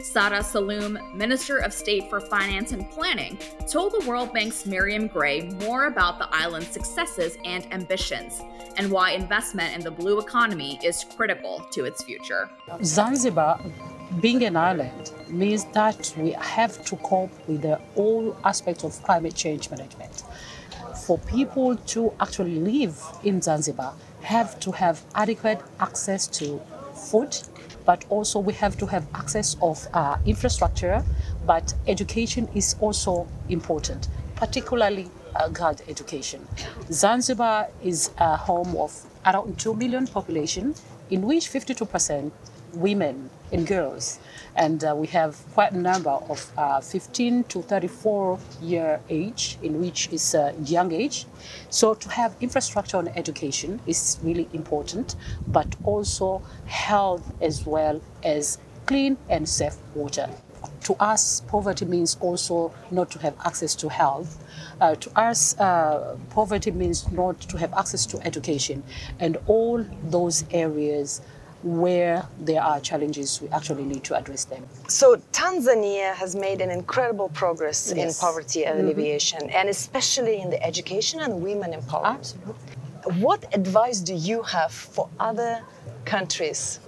Saada 0.00 0.40
Salum, 0.42 1.14
Minister 1.14 1.58
of 1.58 1.72
State 1.72 2.10
for 2.10 2.20
Finance 2.20 2.72
and 2.72 2.88
Planning, 2.90 3.38
told 3.66 3.92
the 3.92 4.06
World 4.06 4.32
Bank's 4.32 4.66
Miriam 4.66 5.06
Gray 5.06 5.48
more 5.60 5.86
about 5.86 6.18
the 6.18 6.28
island's 6.30 6.68
successes 6.68 7.38
and 7.44 7.72
ambitions 7.72 8.42
and 8.76 8.90
why 8.90 9.12
investment 9.12 9.74
in 9.74 9.80
the 9.80 9.90
blue 9.90 10.18
economy 10.18 10.78
is 10.84 11.04
critical 11.16 11.66
to 11.72 11.84
its 11.84 12.04
future. 12.04 12.50
Zanzibar, 12.84 13.58
being 14.20 14.44
an 14.44 14.56
island, 14.56 15.12
means 15.28 15.64
that 15.72 16.12
we 16.18 16.32
have 16.32 16.84
to 16.84 16.96
cope 16.96 17.32
with 17.48 17.62
the 17.62 17.80
all 17.94 18.36
aspects 18.44 18.84
of 18.84 19.02
climate 19.02 19.34
change 19.34 19.70
management. 19.70 20.24
For 21.06 21.18
people 21.18 21.76
to 21.76 22.12
actually 22.20 22.60
live 22.60 23.00
in 23.24 23.40
Zanzibar, 23.40 23.94
have 24.20 24.60
to 24.60 24.72
have 24.72 25.02
adequate 25.14 25.62
access 25.80 26.26
to 26.38 26.60
food, 26.94 27.36
but 27.86 28.04
also 28.10 28.38
we 28.40 28.52
have 28.52 28.76
to 28.76 28.86
have 28.86 29.06
access 29.14 29.56
of 29.62 29.86
uh, 29.94 30.18
infrastructure, 30.26 31.02
but 31.46 31.72
education 31.86 32.48
is 32.54 32.76
also 32.80 33.26
important, 33.48 34.08
particularly 34.34 35.08
uh, 35.36 35.48
girl 35.48 35.74
education. 35.88 36.46
Zanzibar 36.90 37.68
is 37.82 38.10
a 38.18 38.36
home 38.36 38.76
of 38.76 38.92
around 39.24 39.58
2 39.58 39.74
million 39.74 40.06
population, 40.06 40.74
in 41.10 41.22
which 41.22 41.48
52% 41.48 42.32
women 42.74 43.30
and 43.52 43.66
girls. 43.66 44.18
And 44.54 44.82
uh, 44.82 44.94
we 44.96 45.06
have 45.08 45.36
quite 45.52 45.72
a 45.72 45.78
number 45.78 46.10
of 46.10 46.50
uh, 46.56 46.80
15 46.80 47.44
to 47.44 47.62
34 47.62 48.38
year 48.62 49.00
age, 49.08 49.58
in 49.62 49.80
which 49.80 50.08
is 50.12 50.34
a 50.34 50.54
young 50.64 50.92
age. 50.92 51.26
So 51.70 51.94
to 51.94 52.08
have 52.10 52.36
infrastructure 52.40 52.98
and 52.98 53.16
education 53.16 53.80
is 53.86 54.18
really 54.22 54.48
important, 54.52 55.16
but 55.46 55.76
also 55.84 56.42
health 56.66 57.22
as 57.40 57.66
well 57.66 58.00
as 58.24 58.58
clean 58.86 59.16
and 59.28 59.48
safe 59.48 59.76
water. 59.94 60.30
To 60.84 60.94
us, 61.00 61.40
poverty 61.48 61.84
means 61.84 62.16
also 62.20 62.72
not 62.90 63.10
to 63.10 63.18
have 63.18 63.34
access 63.44 63.74
to 63.76 63.88
health. 63.88 64.38
Uh, 64.80 64.94
to 64.94 65.18
us, 65.18 65.58
uh, 65.58 66.16
poverty 66.30 66.70
means 66.70 67.10
not 67.10 67.40
to 67.40 67.58
have 67.58 67.74
access 67.74 68.06
to 68.06 68.24
education. 68.24 68.84
And 69.18 69.36
all 69.46 69.84
those 70.04 70.44
areas 70.52 71.22
where 71.62 72.26
there 72.38 72.62
are 72.62 72.80
challenges, 72.80 73.40
we 73.40 73.48
actually 73.48 73.84
need 73.84 74.04
to 74.04 74.14
address 74.16 74.44
them. 74.44 74.64
So 74.88 75.16
Tanzania 75.32 76.14
has 76.14 76.36
made 76.36 76.60
an 76.60 76.70
incredible 76.70 77.28
progress 77.30 77.92
yes. 77.94 78.16
in 78.18 78.20
poverty 78.26 78.62
mm-hmm. 78.62 78.80
alleviation, 78.80 79.50
and 79.50 79.68
especially 79.68 80.40
in 80.40 80.50
the 80.50 80.62
education 80.62 81.20
and 81.20 81.42
women 81.42 81.72
empowerment. 81.72 82.18
Absolutely. 82.18 82.54
What 83.22 83.46
advice 83.54 84.00
do 84.00 84.14
you 84.14 84.42
have 84.42 84.72
for 84.72 85.08
other 85.20 85.62
countries 86.04 86.80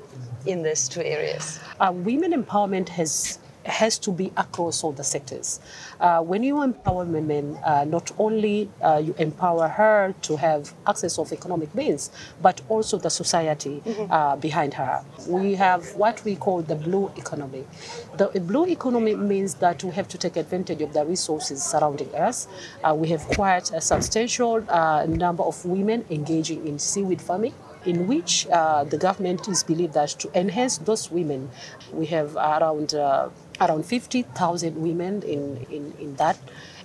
in 0.47 0.63
these 0.63 0.89
two 0.89 1.03
areas? 1.03 1.61
Uh, 1.81 1.93
women 1.95 2.33
empowerment 2.33 2.89
has 2.89 3.39
has 3.69 3.99
to 3.99 4.11
be 4.11 4.33
across 4.37 4.83
all 4.85 4.93
the 4.93 5.05
sectors. 5.05 5.61
Uh, 6.01 6.21
when 6.23 6.43
you 6.43 6.63
empower 6.63 7.05
women, 7.05 7.57
uh, 7.65 7.85
not 7.85 8.11
only 8.19 8.71
uh, 8.83 9.01
you 9.05 9.15
empower 9.19 9.69
her 9.69 10.15
to 10.23 10.37
have 10.37 10.73
access 10.87 11.19
of 11.19 11.33
economic 11.33 11.75
means, 11.75 12.11
but 12.43 12.61
also 12.69 12.99
the 12.99 13.11
society 13.11 13.83
mm-hmm. 13.85 14.41
behind 14.41 14.75
her. 14.75 15.05
We 15.27 15.55
have 15.55 15.95
what 15.95 16.25
we 16.25 16.37
call 16.37 16.63
the 16.63 16.75
blue 16.77 17.11
economy. 17.17 17.65
The 18.17 18.41
blue 18.41 18.67
economy 18.67 19.15
means 19.17 19.55
that 19.55 19.85
we 19.85 19.91
have 19.93 20.09
to 20.09 20.19
take 20.19 20.37
advantage 20.37 20.81
of 20.83 20.93
the 20.93 21.05
resources 21.05 21.63
surrounding 21.63 22.15
us. 22.15 22.49
Uh, 22.83 22.95
we 22.95 23.09
have 23.09 23.23
quite 23.29 23.71
a 23.73 23.81
substantial 23.81 24.65
uh, 24.69 25.07
number 25.07 25.43
of 25.43 25.65
women 25.65 26.05
engaging 26.11 26.67
in 26.67 26.79
seaweed 26.79 27.21
farming 27.21 27.55
in 27.87 28.07
which 28.07 28.47
uh, 28.49 28.85
the 28.85 28.99
government 28.99 29.49
is 29.49 29.63
believed 29.63 29.95
that 29.95 30.09
to 30.09 30.31
enhance 30.39 30.79
those 30.79 31.11
women, 31.11 31.51
we 31.93 32.07
have 32.07 32.35
around 32.37 32.95
uh, 32.95 33.29
around 33.61 33.85
50,000 33.85 34.77
women 34.77 35.23
in, 35.23 35.67
in, 35.71 35.93
in 35.99 36.17
that, 36.17 36.39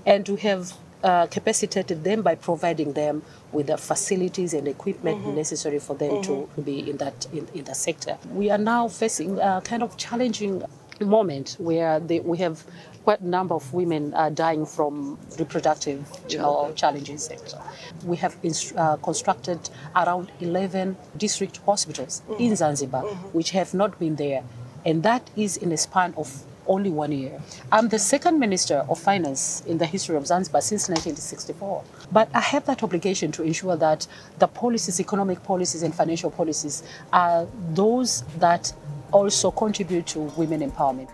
and 0.05 0.27
we 0.27 0.37
have 0.37 0.73
uh, 1.03 1.27
capacitated 1.27 2.03
them 2.03 2.21
by 2.21 2.35
providing 2.35 2.93
them 2.93 3.21
with 3.51 3.67
the 3.67 3.77
facilities 3.77 4.53
and 4.53 4.67
equipment 4.67 5.19
mm-hmm. 5.19 5.35
necessary 5.35 5.79
for 5.79 5.95
them 5.95 6.11
mm-hmm. 6.11 6.55
to 6.55 6.61
be 6.61 6.89
in 6.89 6.97
that 6.97 7.27
in, 7.33 7.47
in 7.53 7.63
the 7.65 7.75
sector. 7.75 8.17
We 8.31 8.49
are 8.49 8.57
now 8.57 8.87
facing 8.87 9.37
a 9.39 9.61
kind 9.63 9.83
of 9.83 9.97
challenging 9.97 10.63
moment 11.01 11.57
where 11.59 11.99
they, 11.99 12.19
we 12.19 12.37
have 12.37 12.63
quite 13.03 13.19
a 13.19 13.27
number 13.27 13.53
of 13.53 13.73
women 13.73 14.13
uh, 14.13 14.29
dying 14.29 14.65
from 14.65 15.19
reproductive 15.37 16.09
you 16.29 16.37
know, 16.37 16.71
challenges. 16.75 17.25
Sector. 17.25 17.59
We 18.05 18.17
have 18.17 18.37
uh, 18.77 18.95
constructed 18.97 19.69
around 19.95 20.31
11 20.39 20.95
district 21.17 21.57
hospitals 21.65 22.21
mm-hmm. 22.29 22.41
in 22.41 22.55
Zanzibar, 22.55 23.03
mm-hmm. 23.03 23.27
which 23.29 23.51
have 23.51 23.73
not 23.73 23.99
been 23.99 24.15
there. 24.15 24.43
And 24.85 25.03
that 25.03 25.29
is 25.35 25.57
in 25.57 25.71
a 25.71 25.77
span 25.77 26.13
of 26.15 26.43
only 26.67 26.89
one 26.89 27.11
year. 27.11 27.39
I'm 27.71 27.89
the 27.89 27.99
second 27.99 28.39
Minister 28.39 28.85
of 28.89 28.99
Finance 28.99 29.63
in 29.67 29.77
the 29.77 29.85
history 29.85 30.15
of 30.15 30.27
Zanzibar 30.27 30.61
since 30.61 30.89
1964. 30.89 31.83
But 32.11 32.29
I 32.33 32.39
have 32.39 32.65
that 32.65 32.83
obligation 32.83 33.31
to 33.33 33.43
ensure 33.43 33.75
that 33.77 34.07
the 34.39 34.47
policies, 34.47 34.99
economic 34.99 35.43
policies, 35.43 35.83
and 35.83 35.93
financial 35.93 36.31
policies 36.31 36.83
are 37.11 37.47
those 37.73 38.23
that 38.39 38.73
also 39.11 39.51
contribute 39.51 40.07
to 40.07 40.19
women 40.37 40.61
empowerment. 40.69 41.09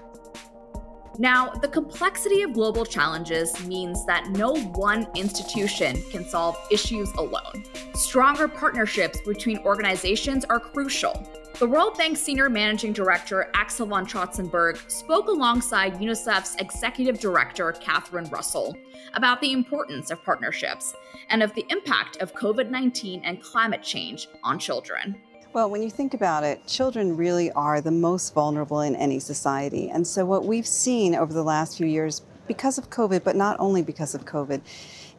Now, 1.22 1.50
the 1.50 1.68
complexity 1.68 2.44
of 2.44 2.53
global 2.53 2.86
challenges 2.86 3.62
means 3.65 4.06
that 4.06 4.29
no 4.29 4.56
one 4.56 5.06
institution 5.15 6.01
can 6.12 6.24
solve 6.24 6.58
issues 6.72 7.12
alone. 7.18 7.65
Stronger 7.94 8.48
partnerships 8.48 9.20
between 9.27 9.58
organizations 9.60 10.46
are 10.46 10.62
crucial. 10.62 11.27
The 11.60 11.68
World 11.68 11.98
Bank's 11.98 12.22
Senior 12.22 12.50
Managing 12.50 12.94
Director, 12.94 13.51
Axel 13.54 13.86
van 13.86 14.06
Trotsenburg, 14.06 14.89
spoke 14.89 15.28
alongside 15.28 15.96
UNICEF's 15.96 16.56
Executive 16.56 17.20
Director, 17.20 17.74
Catherine 17.74 18.30
Russell, 18.30 18.78
about 19.13 19.42
the 19.42 19.51
importance 19.51 20.10
of 20.10 20.24
partnerships 20.24 20.96
and 21.30 21.44
of 21.44 21.54
the 21.56 21.66
impact 21.68 22.16
of 22.22 22.34
COVID 22.34 22.70
19 22.70 23.24
and 23.25 23.44
climate 23.44 23.84
change 23.84 24.30
on 24.42 24.58
children. 24.58 25.18
Well, 25.51 25.70
when 25.70 25.84
you 25.84 25.89
think 25.89 26.13
about 26.13 26.46
it, 26.46 26.66
children 26.66 27.18
really 27.18 27.51
are 27.51 27.82
the 27.82 27.92
most 27.92 28.34
vulnerable 28.34 28.80
in 28.80 28.96
any 28.96 29.20
society. 29.20 29.89
And 29.89 30.08
so, 30.08 30.25
what 30.25 30.46
we've 30.46 30.66
seen 30.66 31.13
over 31.13 31.34
the 31.34 31.44
last 31.44 31.78
few 31.78 31.88
years, 31.88 32.22
because 32.48 32.78
of 32.78 32.89
COVID, 32.89 33.25
but 33.25 33.36
not 33.36 33.60
only 33.60 33.82
because 33.82 34.16
of 34.16 34.24
COVID, 34.24 34.62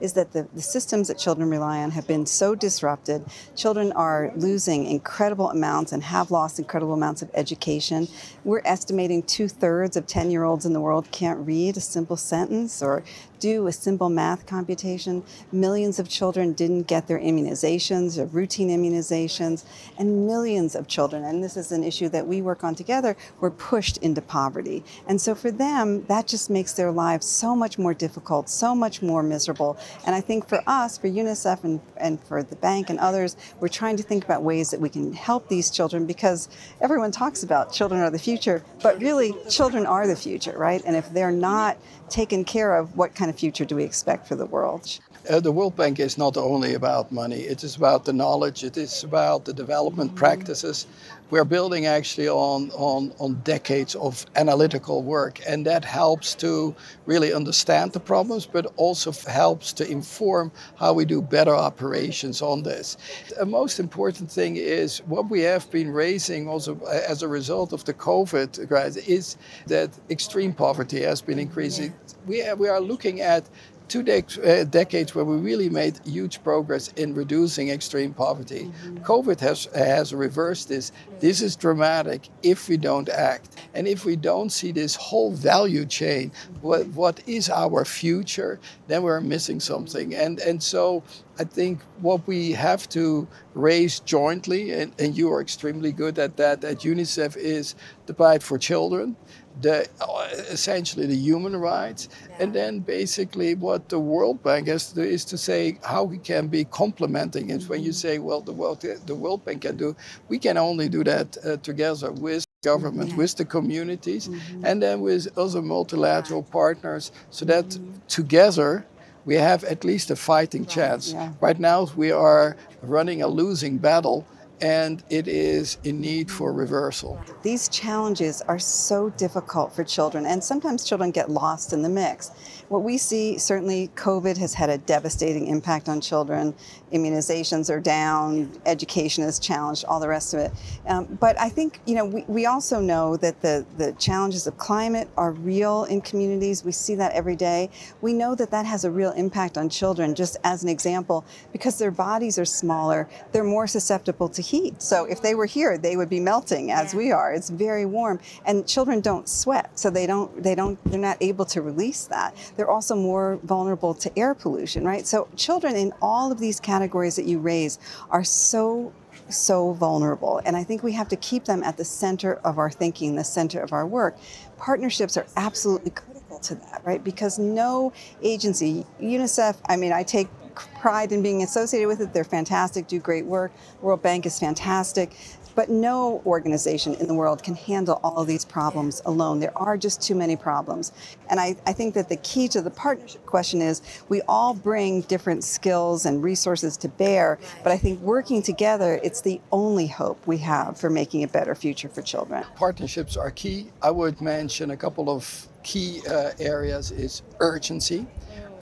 is 0.00 0.14
that 0.14 0.32
the, 0.32 0.48
the 0.54 0.62
systems 0.62 1.08
that 1.08 1.18
children 1.18 1.48
rely 1.50 1.78
on 1.82 1.90
have 1.92 2.06
been 2.06 2.26
so 2.26 2.54
disrupted. 2.54 3.24
Children 3.56 3.92
are 3.92 4.32
losing 4.36 4.86
incredible 4.86 5.50
amounts 5.50 5.92
and 5.92 6.02
have 6.02 6.30
lost 6.30 6.58
incredible 6.58 6.94
amounts 6.94 7.22
of 7.22 7.30
education. 7.34 8.08
We're 8.44 8.62
estimating 8.64 9.22
two 9.22 9.48
thirds 9.48 9.96
of 9.96 10.06
10 10.06 10.30
year 10.30 10.44
olds 10.44 10.66
in 10.66 10.72
the 10.72 10.80
world 10.80 11.10
can't 11.10 11.46
read 11.46 11.76
a 11.76 11.80
simple 11.80 12.16
sentence 12.16 12.82
or 12.82 13.02
do 13.40 13.66
a 13.66 13.72
simple 13.72 14.08
math 14.08 14.46
computation. 14.46 15.24
Millions 15.50 15.98
of 15.98 16.08
children 16.08 16.52
didn't 16.52 16.82
get 16.82 17.08
their 17.08 17.18
immunizations 17.18 18.18
or 18.18 18.26
routine 18.26 18.68
immunizations, 18.68 19.64
and 19.98 20.26
millions 20.26 20.76
of 20.76 20.86
children, 20.86 21.24
and 21.24 21.42
this 21.42 21.56
is 21.56 21.72
an 21.72 21.82
issue 21.82 22.08
that 22.10 22.26
we 22.26 22.42
work 22.42 22.62
on 22.62 22.74
together, 22.74 23.16
were 23.40 23.50
pushed 23.50 23.96
into 23.98 24.20
poverty. 24.20 24.84
And 25.08 25.20
so 25.20 25.34
for 25.34 25.50
them, 25.50 26.04
that 26.06 26.26
just 26.26 26.50
makes 26.50 26.74
their 26.74 26.92
lives 26.92 27.26
so 27.26 27.56
much 27.56 27.78
more 27.78 27.94
difficult, 27.94 28.48
so 28.48 28.74
much 28.74 29.02
more 29.02 29.22
miserable. 29.22 29.78
And 30.06 30.14
I 30.14 30.20
think 30.20 30.46
for 30.46 30.62
us, 30.66 30.98
for 30.98 31.08
UNICEF 31.08 31.64
and, 31.64 31.80
and 31.96 32.22
for 32.22 32.42
the 32.42 32.56
bank 32.56 32.90
and 32.90 32.98
others, 32.98 33.36
we're 33.58 33.68
trying 33.68 33.96
to 33.96 34.02
think 34.02 34.24
about 34.24 34.42
ways 34.42 34.70
that 34.70 34.80
we 34.80 34.88
can 34.88 35.12
help 35.12 35.48
these 35.48 35.70
children 35.70 36.06
because 36.06 36.48
everyone 36.80 37.10
talks 37.10 37.42
about 37.42 37.72
children 37.72 38.00
are 38.00 38.10
the 38.10 38.18
future, 38.18 38.62
but 38.82 39.00
really, 39.00 39.34
children 39.48 39.86
are 39.86 40.06
the 40.06 40.16
future, 40.16 40.56
right? 40.58 40.82
And 40.84 40.94
if 40.94 41.10
they're 41.12 41.32
not 41.32 41.78
taken 42.10 42.44
care 42.44 42.76
of, 42.76 42.96
what 42.96 43.14
kind 43.14 43.29
of 43.30 43.38
future 43.38 43.64
do 43.64 43.76
we 43.76 43.84
expect 43.84 44.26
for 44.26 44.36
the 44.36 44.46
world? 44.46 44.98
Uh, 45.28 45.38
the 45.38 45.52
World 45.52 45.76
Bank 45.76 46.00
is 46.00 46.16
not 46.16 46.36
only 46.38 46.74
about 46.74 47.12
money, 47.12 47.40
it 47.40 47.62
is 47.62 47.76
about 47.76 48.06
the 48.06 48.12
knowledge, 48.12 48.64
it 48.64 48.78
is 48.78 49.04
about 49.04 49.44
the 49.44 49.52
development 49.52 50.14
practices. 50.14 50.86
we're 51.30 51.44
building 51.44 51.86
actually 51.86 52.28
on, 52.28 52.70
on, 52.72 53.12
on 53.18 53.34
decades 53.44 53.94
of 53.94 54.26
analytical 54.34 55.02
work, 55.02 55.40
and 55.46 55.64
that 55.66 55.84
helps 55.84 56.34
to 56.34 56.74
really 57.06 57.32
understand 57.32 57.92
the 57.92 58.00
problems, 58.00 58.46
but 58.46 58.72
also 58.76 59.12
helps 59.30 59.72
to 59.74 59.88
inform 59.88 60.50
how 60.76 60.92
we 60.92 61.04
do 61.04 61.22
better 61.22 61.54
operations 61.54 62.42
on 62.42 62.62
this. 62.62 62.96
The 63.38 63.46
most 63.46 63.78
important 63.78 64.30
thing 64.30 64.56
is 64.56 64.98
what 65.06 65.30
we 65.30 65.42
have 65.42 65.70
been 65.70 65.92
raising 65.92 66.48
also 66.48 66.80
as 66.86 67.22
a 67.22 67.28
result 67.28 67.72
of 67.72 67.84
the 67.84 67.94
COVID 67.94 68.66
crisis 68.68 69.06
is 69.06 69.36
that 69.66 69.90
extreme 70.08 70.52
poverty 70.52 71.02
has 71.02 71.20
been 71.22 71.38
increasing. 71.38 71.94
We 72.26 72.42
we 72.54 72.68
are 72.68 72.80
looking 72.80 73.20
at 73.20 73.48
two 73.90 74.00
uh, 74.00 74.64
decades 74.64 75.14
where 75.14 75.24
we 75.24 75.36
really 75.36 75.68
made 75.68 75.98
huge 76.06 76.42
progress 76.44 76.88
in 76.92 77.12
reducing 77.12 77.70
extreme 77.70 78.14
poverty. 78.14 78.64
Mm-hmm. 78.64 78.98
COVID 78.98 79.40
has, 79.40 79.64
has 79.74 80.14
reversed 80.14 80.68
this. 80.68 80.92
This 81.18 81.42
is 81.42 81.56
dramatic 81.56 82.28
if 82.42 82.68
we 82.68 82.76
don't 82.76 83.08
act. 83.08 83.56
And 83.74 83.88
if 83.88 84.04
we 84.04 84.14
don't 84.16 84.50
see 84.50 84.70
this 84.70 84.94
whole 84.94 85.32
value 85.32 85.84
chain, 85.84 86.30
what, 86.60 86.86
what 86.88 87.20
is 87.26 87.50
our 87.50 87.84
future, 87.84 88.60
then 88.86 89.02
we're 89.02 89.20
missing 89.20 89.58
something. 89.58 90.14
And, 90.14 90.38
and 90.38 90.62
so 90.62 91.02
I 91.38 91.44
think 91.44 91.80
what 92.00 92.26
we 92.26 92.52
have 92.52 92.88
to 92.90 93.26
raise 93.54 93.98
jointly, 94.00 94.70
and, 94.70 94.92
and 95.00 95.16
you 95.16 95.32
are 95.32 95.40
extremely 95.40 95.90
good 95.90 96.18
at 96.18 96.36
that 96.36 96.62
at 96.62 96.78
UNICEF, 96.80 97.36
is 97.36 97.74
the 98.06 98.14
fight 98.14 98.42
for 98.42 98.56
children 98.56 99.16
the 99.60 99.88
uh, 100.00 100.28
essentially 100.48 101.06
the 101.06 101.16
human 101.16 101.56
rights, 101.56 102.08
yeah. 102.08 102.36
and 102.40 102.54
then 102.54 102.80
basically 102.80 103.54
what 103.54 103.88
the 103.88 103.98
World 103.98 104.42
Bank 104.42 104.68
has 104.68 104.88
to 104.90 104.94
do 104.94 105.02
is 105.02 105.24
to 105.26 105.38
say 105.38 105.78
how 105.84 106.04
we 106.04 106.18
can 106.18 106.48
be 106.48 106.64
complementing 106.64 107.50
it. 107.50 107.60
Mm-hmm. 107.60 107.68
When 107.68 107.82
you 107.82 107.90
mm-hmm. 107.90 108.08
say, 108.08 108.18
well, 108.18 108.40
the 108.40 108.52
World 108.52 108.80
the 109.06 109.14
World 109.14 109.44
Bank 109.44 109.62
can 109.62 109.76
do, 109.76 109.96
we 110.28 110.38
can 110.38 110.56
only 110.56 110.88
do 110.88 111.04
that 111.04 111.36
uh, 111.44 111.56
together 111.58 112.12
with 112.12 112.44
government, 112.62 113.10
yeah. 113.10 113.16
with 113.16 113.36
the 113.36 113.44
communities, 113.44 114.28
mm-hmm. 114.28 114.64
and 114.64 114.82
then 114.82 115.00
with 115.00 115.26
other 115.36 115.62
multilateral 115.62 116.42
partners, 116.42 117.12
so 117.30 117.44
that 117.44 117.66
mm-hmm. 117.66 117.92
together 118.08 118.86
we 119.24 119.34
have 119.34 119.64
at 119.64 119.84
least 119.84 120.10
a 120.10 120.16
fighting 120.16 120.62
right. 120.62 120.70
chance. 120.70 121.12
Yeah. 121.12 121.32
Right 121.40 121.58
now 121.58 121.88
we 121.96 122.10
are 122.10 122.56
running 122.82 123.22
a 123.22 123.28
losing 123.28 123.78
battle 123.78 124.26
and 124.60 125.02
it 125.10 125.26
is 125.28 125.78
in 125.84 126.00
need 126.00 126.30
for 126.30 126.52
reversal. 126.52 127.20
These 127.42 127.68
challenges 127.68 128.42
are 128.42 128.58
so 128.58 129.10
difficult 129.10 129.72
for 129.74 129.84
children, 129.84 130.26
and 130.26 130.42
sometimes 130.42 130.84
children 130.84 131.10
get 131.10 131.30
lost 131.30 131.72
in 131.72 131.82
the 131.82 131.88
mix. 131.88 132.30
What 132.68 132.82
we 132.82 132.98
see, 132.98 133.38
certainly, 133.38 133.90
COVID 133.96 134.36
has 134.36 134.54
had 134.54 134.70
a 134.70 134.78
devastating 134.78 135.48
impact 135.48 135.88
on 135.88 136.00
children. 136.00 136.54
Immunizations 136.92 137.68
are 137.68 137.80
down, 137.80 138.50
education 138.64 139.24
is 139.24 139.38
challenged, 139.38 139.84
all 139.86 139.98
the 139.98 140.08
rest 140.08 140.34
of 140.34 140.40
it. 140.40 140.52
Um, 140.86 141.06
but 141.20 141.38
I 141.40 141.48
think, 141.48 141.80
you 141.86 141.94
know, 141.94 142.04
we, 142.04 142.24
we 142.28 142.46
also 142.46 142.80
know 142.80 143.16
that 143.16 143.40
the, 143.42 143.66
the 143.76 143.92
challenges 143.94 144.46
of 144.46 144.56
climate 144.56 145.08
are 145.16 145.32
real 145.32 145.84
in 145.84 146.00
communities. 146.00 146.64
We 146.64 146.72
see 146.72 146.94
that 146.96 147.12
every 147.12 147.34
day. 147.34 147.70
We 148.02 148.12
know 148.12 148.34
that 148.36 148.50
that 148.52 148.66
has 148.66 148.84
a 148.84 148.90
real 148.90 149.12
impact 149.12 149.58
on 149.58 149.68
children, 149.68 150.14
just 150.14 150.36
as 150.44 150.62
an 150.62 150.68
example, 150.68 151.24
because 151.52 151.78
their 151.78 151.90
bodies 151.90 152.38
are 152.38 152.44
smaller, 152.44 153.08
they're 153.32 153.42
more 153.42 153.66
susceptible 153.66 154.28
to 154.28 154.42
heat. 154.50 154.82
So 154.82 155.04
if 155.04 155.22
they 155.22 155.34
were 155.34 155.46
here, 155.46 155.78
they 155.78 155.96
would 155.96 156.08
be 156.08 156.20
melting 156.20 156.70
as 156.72 156.92
yeah. 156.92 156.98
we 156.98 157.12
are. 157.12 157.32
It's 157.32 157.50
very 157.50 157.86
warm, 157.86 158.20
and 158.44 158.66
children 158.66 159.00
don't 159.00 159.28
sweat, 159.28 159.78
so 159.78 159.90
they 159.90 160.06
don't 160.06 160.42
they 160.42 160.54
don't 160.54 160.78
they're 160.84 161.00
not 161.00 161.18
able 161.20 161.44
to 161.46 161.62
release 161.62 162.06
that. 162.06 162.34
They're 162.56 162.70
also 162.70 162.94
more 162.94 163.38
vulnerable 163.44 163.94
to 163.94 164.18
air 164.18 164.34
pollution, 164.34 164.84
right? 164.84 165.06
So 165.06 165.28
children 165.36 165.76
in 165.76 165.92
all 166.02 166.32
of 166.32 166.38
these 166.38 166.58
categories 166.60 167.16
that 167.16 167.26
you 167.26 167.38
raise 167.38 167.78
are 168.10 168.24
so 168.24 168.92
so 169.28 169.72
vulnerable. 169.72 170.40
And 170.44 170.56
I 170.56 170.64
think 170.64 170.82
we 170.82 170.92
have 170.92 171.08
to 171.08 171.16
keep 171.16 171.44
them 171.44 171.62
at 171.62 171.76
the 171.76 171.84
center 171.84 172.34
of 172.44 172.58
our 172.58 172.70
thinking, 172.70 173.16
the 173.16 173.24
center 173.24 173.60
of 173.60 173.72
our 173.72 173.86
work. 173.86 174.18
Partnerships 174.58 175.16
are 175.16 175.26
absolutely 175.36 175.90
critical 175.90 176.38
to 176.40 176.54
that, 176.56 176.82
right? 176.84 177.02
Because 177.02 177.38
no 177.38 177.92
agency, 178.22 178.84
UNICEF, 179.00 179.56
I 179.68 179.76
mean, 179.76 179.92
I 179.92 180.02
take 180.02 180.28
pride 180.50 181.12
in 181.12 181.22
being 181.22 181.42
associated 181.42 181.88
with 181.88 182.00
it. 182.00 182.12
They're 182.12 182.24
fantastic, 182.24 182.86
do 182.86 182.98
great 182.98 183.26
work. 183.26 183.52
World 183.80 184.02
Bank 184.02 184.26
is 184.26 184.38
fantastic. 184.38 185.16
But 185.54 185.68
no 185.68 186.22
organization 186.24 186.94
in 186.94 187.08
the 187.08 187.14
world 187.14 187.42
can 187.42 187.54
handle 187.54 188.00
all 188.04 188.18
of 188.18 188.26
these 188.26 188.44
problems 188.44 189.02
alone. 189.04 189.40
There 189.40 189.56
are 189.58 189.76
just 189.76 190.00
too 190.00 190.14
many 190.14 190.36
problems. 190.36 190.92
And 191.28 191.40
I, 191.40 191.56
I, 191.66 191.72
think 191.72 191.94
that 191.94 192.08
the 192.08 192.16
key 192.16 192.46
to 192.48 192.62
the 192.62 192.70
partnership 192.70 193.26
question 193.26 193.60
is 193.60 193.82
we 194.08 194.22
all 194.22 194.54
bring 194.54 195.02
different 195.02 195.42
skills 195.44 196.06
and 196.06 196.22
resources 196.22 196.76
to 196.78 196.88
bear, 196.88 197.38
but 197.62 197.72
I 197.72 197.76
think 197.76 198.00
working 198.00 198.42
together, 198.42 199.00
it's 199.02 199.20
the 199.20 199.40
only 199.50 199.86
hope 199.86 200.24
we 200.26 200.38
have 200.38 200.78
for 200.78 200.88
making 200.88 201.24
a 201.24 201.28
better 201.28 201.54
future 201.54 201.88
for 201.88 202.00
children. 202.00 202.44
Partnerships 202.54 203.16
are 203.16 203.30
key. 203.30 203.70
I 203.82 203.90
would 203.90 204.20
mention 204.20 204.70
a 204.70 204.76
couple 204.76 205.10
of 205.10 205.48
key 205.62 206.00
uh, 206.08 206.30
areas 206.38 206.90
is 206.90 207.22
urgency, 207.40 208.06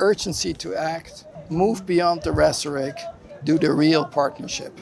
urgency 0.01 0.53
to 0.55 0.75
act, 0.75 1.25
move 1.51 1.87
beyond 1.87 2.23
the 2.23 2.33
rhetoric, 2.33 2.97
do 3.45 3.59
the 3.59 3.73
real 3.73 4.05
partnership. 4.05 4.79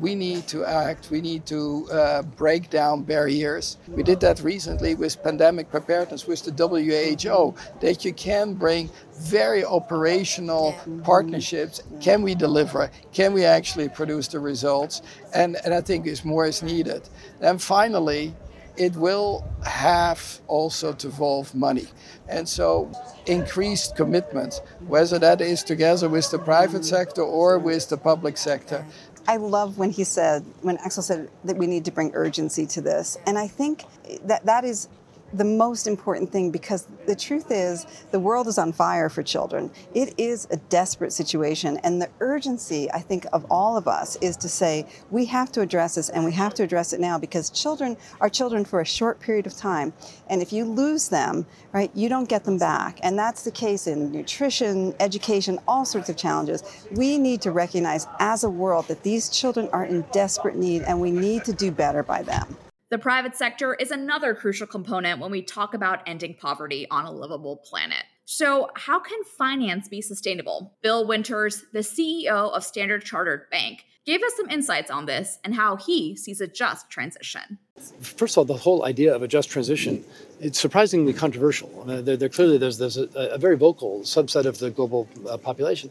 We 0.00 0.16
need 0.16 0.48
to 0.48 0.64
act, 0.64 1.10
we 1.10 1.20
need 1.20 1.46
to 1.46 1.88
uh, 1.90 2.22
break 2.22 2.68
down 2.68 3.04
barriers. 3.04 3.78
We 3.86 4.02
did 4.02 4.18
that 4.20 4.40
recently 4.40 4.96
with 4.96 5.22
pandemic 5.22 5.70
preparedness 5.70 6.26
with 6.26 6.42
the 6.42 6.50
WHO, 6.50 7.54
that 7.80 8.04
you 8.04 8.12
can 8.12 8.54
bring 8.54 8.90
very 9.16 9.64
operational 9.64 10.74
partnerships. 11.04 11.80
Can 12.00 12.22
we 12.22 12.34
deliver? 12.34 12.90
Can 13.12 13.32
we 13.32 13.44
actually 13.44 13.88
produce 13.88 14.26
the 14.26 14.40
results? 14.40 15.02
And, 15.32 15.56
and 15.64 15.72
I 15.72 15.80
think 15.80 16.06
is 16.06 16.24
more 16.24 16.46
is 16.46 16.62
needed. 16.62 17.08
And 17.40 17.62
finally, 17.62 18.34
it 18.76 18.96
will 18.96 19.44
have 19.64 20.40
also 20.48 20.92
to 20.92 21.06
involve 21.06 21.54
money. 21.54 21.86
And 22.28 22.48
so 22.48 22.90
increased 23.26 23.96
commitment, 23.96 24.60
whether 24.86 25.18
that 25.18 25.40
is 25.40 25.62
together 25.62 26.08
with 26.08 26.30
the 26.30 26.38
private 26.38 26.84
sector 26.84 27.22
or 27.22 27.58
with 27.58 27.88
the 27.88 27.96
public 27.96 28.36
sector. 28.36 28.84
I 29.26 29.36
love 29.38 29.78
when 29.78 29.90
he 29.90 30.04
said, 30.04 30.44
when 30.60 30.76
Axel 30.78 31.02
said 31.02 31.30
that 31.44 31.56
we 31.56 31.66
need 31.66 31.84
to 31.86 31.90
bring 31.90 32.10
urgency 32.14 32.66
to 32.66 32.80
this. 32.80 33.16
And 33.26 33.38
I 33.38 33.48
think 33.48 33.84
that 34.24 34.44
that 34.44 34.64
is 34.64 34.88
the 35.36 35.44
most 35.44 35.86
important 35.86 36.30
thing 36.30 36.50
because 36.50 36.86
the 37.06 37.14
truth 37.16 37.50
is 37.50 37.86
the 38.12 38.20
world 38.20 38.46
is 38.46 38.56
on 38.58 38.72
fire 38.72 39.08
for 39.08 39.22
children. 39.22 39.70
It 39.94 40.14
is 40.16 40.46
a 40.50 40.56
desperate 40.56 41.12
situation. 41.12 41.78
And 41.78 42.00
the 42.00 42.08
urgency, 42.20 42.90
I 42.92 43.00
think, 43.00 43.26
of 43.32 43.44
all 43.50 43.76
of 43.76 43.88
us 43.88 44.16
is 44.16 44.36
to 44.38 44.48
say 44.48 44.86
we 45.10 45.24
have 45.26 45.50
to 45.52 45.60
address 45.60 45.96
this 45.96 46.08
and 46.08 46.24
we 46.24 46.32
have 46.32 46.54
to 46.54 46.62
address 46.62 46.92
it 46.92 47.00
now 47.00 47.18
because 47.18 47.50
children 47.50 47.96
are 48.20 48.28
children 48.28 48.64
for 48.64 48.80
a 48.80 48.86
short 48.86 49.18
period 49.20 49.46
of 49.46 49.56
time. 49.56 49.92
And 50.28 50.40
if 50.40 50.52
you 50.52 50.64
lose 50.64 51.08
them, 51.08 51.46
right, 51.72 51.90
you 51.94 52.08
don't 52.08 52.28
get 52.28 52.44
them 52.44 52.58
back. 52.58 53.00
And 53.02 53.18
that's 53.18 53.42
the 53.42 53.50
case 53.50 53.86
in 53.86 54.12
nutrition, 54.12 54.94
education, 55.00 55.58
all 55.66 55.84
sorts 55.84 56.08
of 56.08 56.16
challenges. 56.16 56.62
We 56.92 57.18
need 57.18 57.42
to 57.42 57.50
recognize 57.50 58.06
as 58.20 58.44
a 58.44 58.50
world 58.50 58.86
that 58.88 59.02
these 59.02 59.28
children 59.28 59.68
are 59.72 59.84
in 59.84 60.02
desperate 60.12 60.56
need 60.56 60.82
and 60.82 61.00
we 61.00 61.10
need 61.10 61.44
to 61.44 61.52
do 61.52 61.70
better 61.70 62.02
by 62.02 62.22
them. 62.22 62.56
The 62.94 62.98
private 62.98 63.34
sector 63.34 63.74
is 63.74 63.90
another 63.90 64.34
crucial 64.34 64.68
component 64.68 65.18
when 65.18 65.32
we 65.32 65.42
talk 65.42 65.74
about 65.74 66.02
ending 66.06 66.34
poverty 66.34 66.86
on 66.92 67.04
a 67.04 67.10
livable 67.10 67.56
planet. 67.56 68.04
So, 68.24 68.70
how 68.76 69.00
can 69.00 69.24
finance 69.36 69.88
be 69.88 70.00
sustainable? 70.00 70.76
Bill 70.80 71.04
Winters, 71.04 71.64
the 71.72 71.80
CEO 71.80 72.52
of 72.52 72.62
Standard 72.62 73.04
Chartered 73.04 73.50
Bank, 73.50 73.84
gave 74.06 74.22
us 74.22 74.36
some 74.36 74.48
insights 74.48 74.92
on 74.92 75.06
this 75.06 75.40
and 75.42 75.56
how 75.56 75.74
he 75.74 76.14
sees 76.14 76.40
a 76.40 76.46
just 76.46 76.88
transition. 76.88 77.58
First 78.00 78.34
of 78.34 78.38
all, 78.38 78.44
the 78.44 78.62
whole 78.62 78.84
idea 78.84 79.12
of 79.12 79.24
a 79.24 79.26
just 79.26 79.50
transition 79.50 80.04
it's 80.40 80.60
surprisingly 80.60 81.12
controversial. 81.12 81.70
I 81.82 81.86
mean, 81.86 82.04
there, 82.04 82.16
there, 82.16 82.28
clearly 82.28 82.58
there's, 82.58 82.78
there's 82.78 82.96
a, 82.96 83.08
a, 83.14 83.38
very 83.38 83.56
vocal 83.56 84.00
subset 84.00 84.44
of 84.44 84.58
the 84.58 84.70
global 84.70 85.08
uh, 85.28 85.36
population 85.36 85.90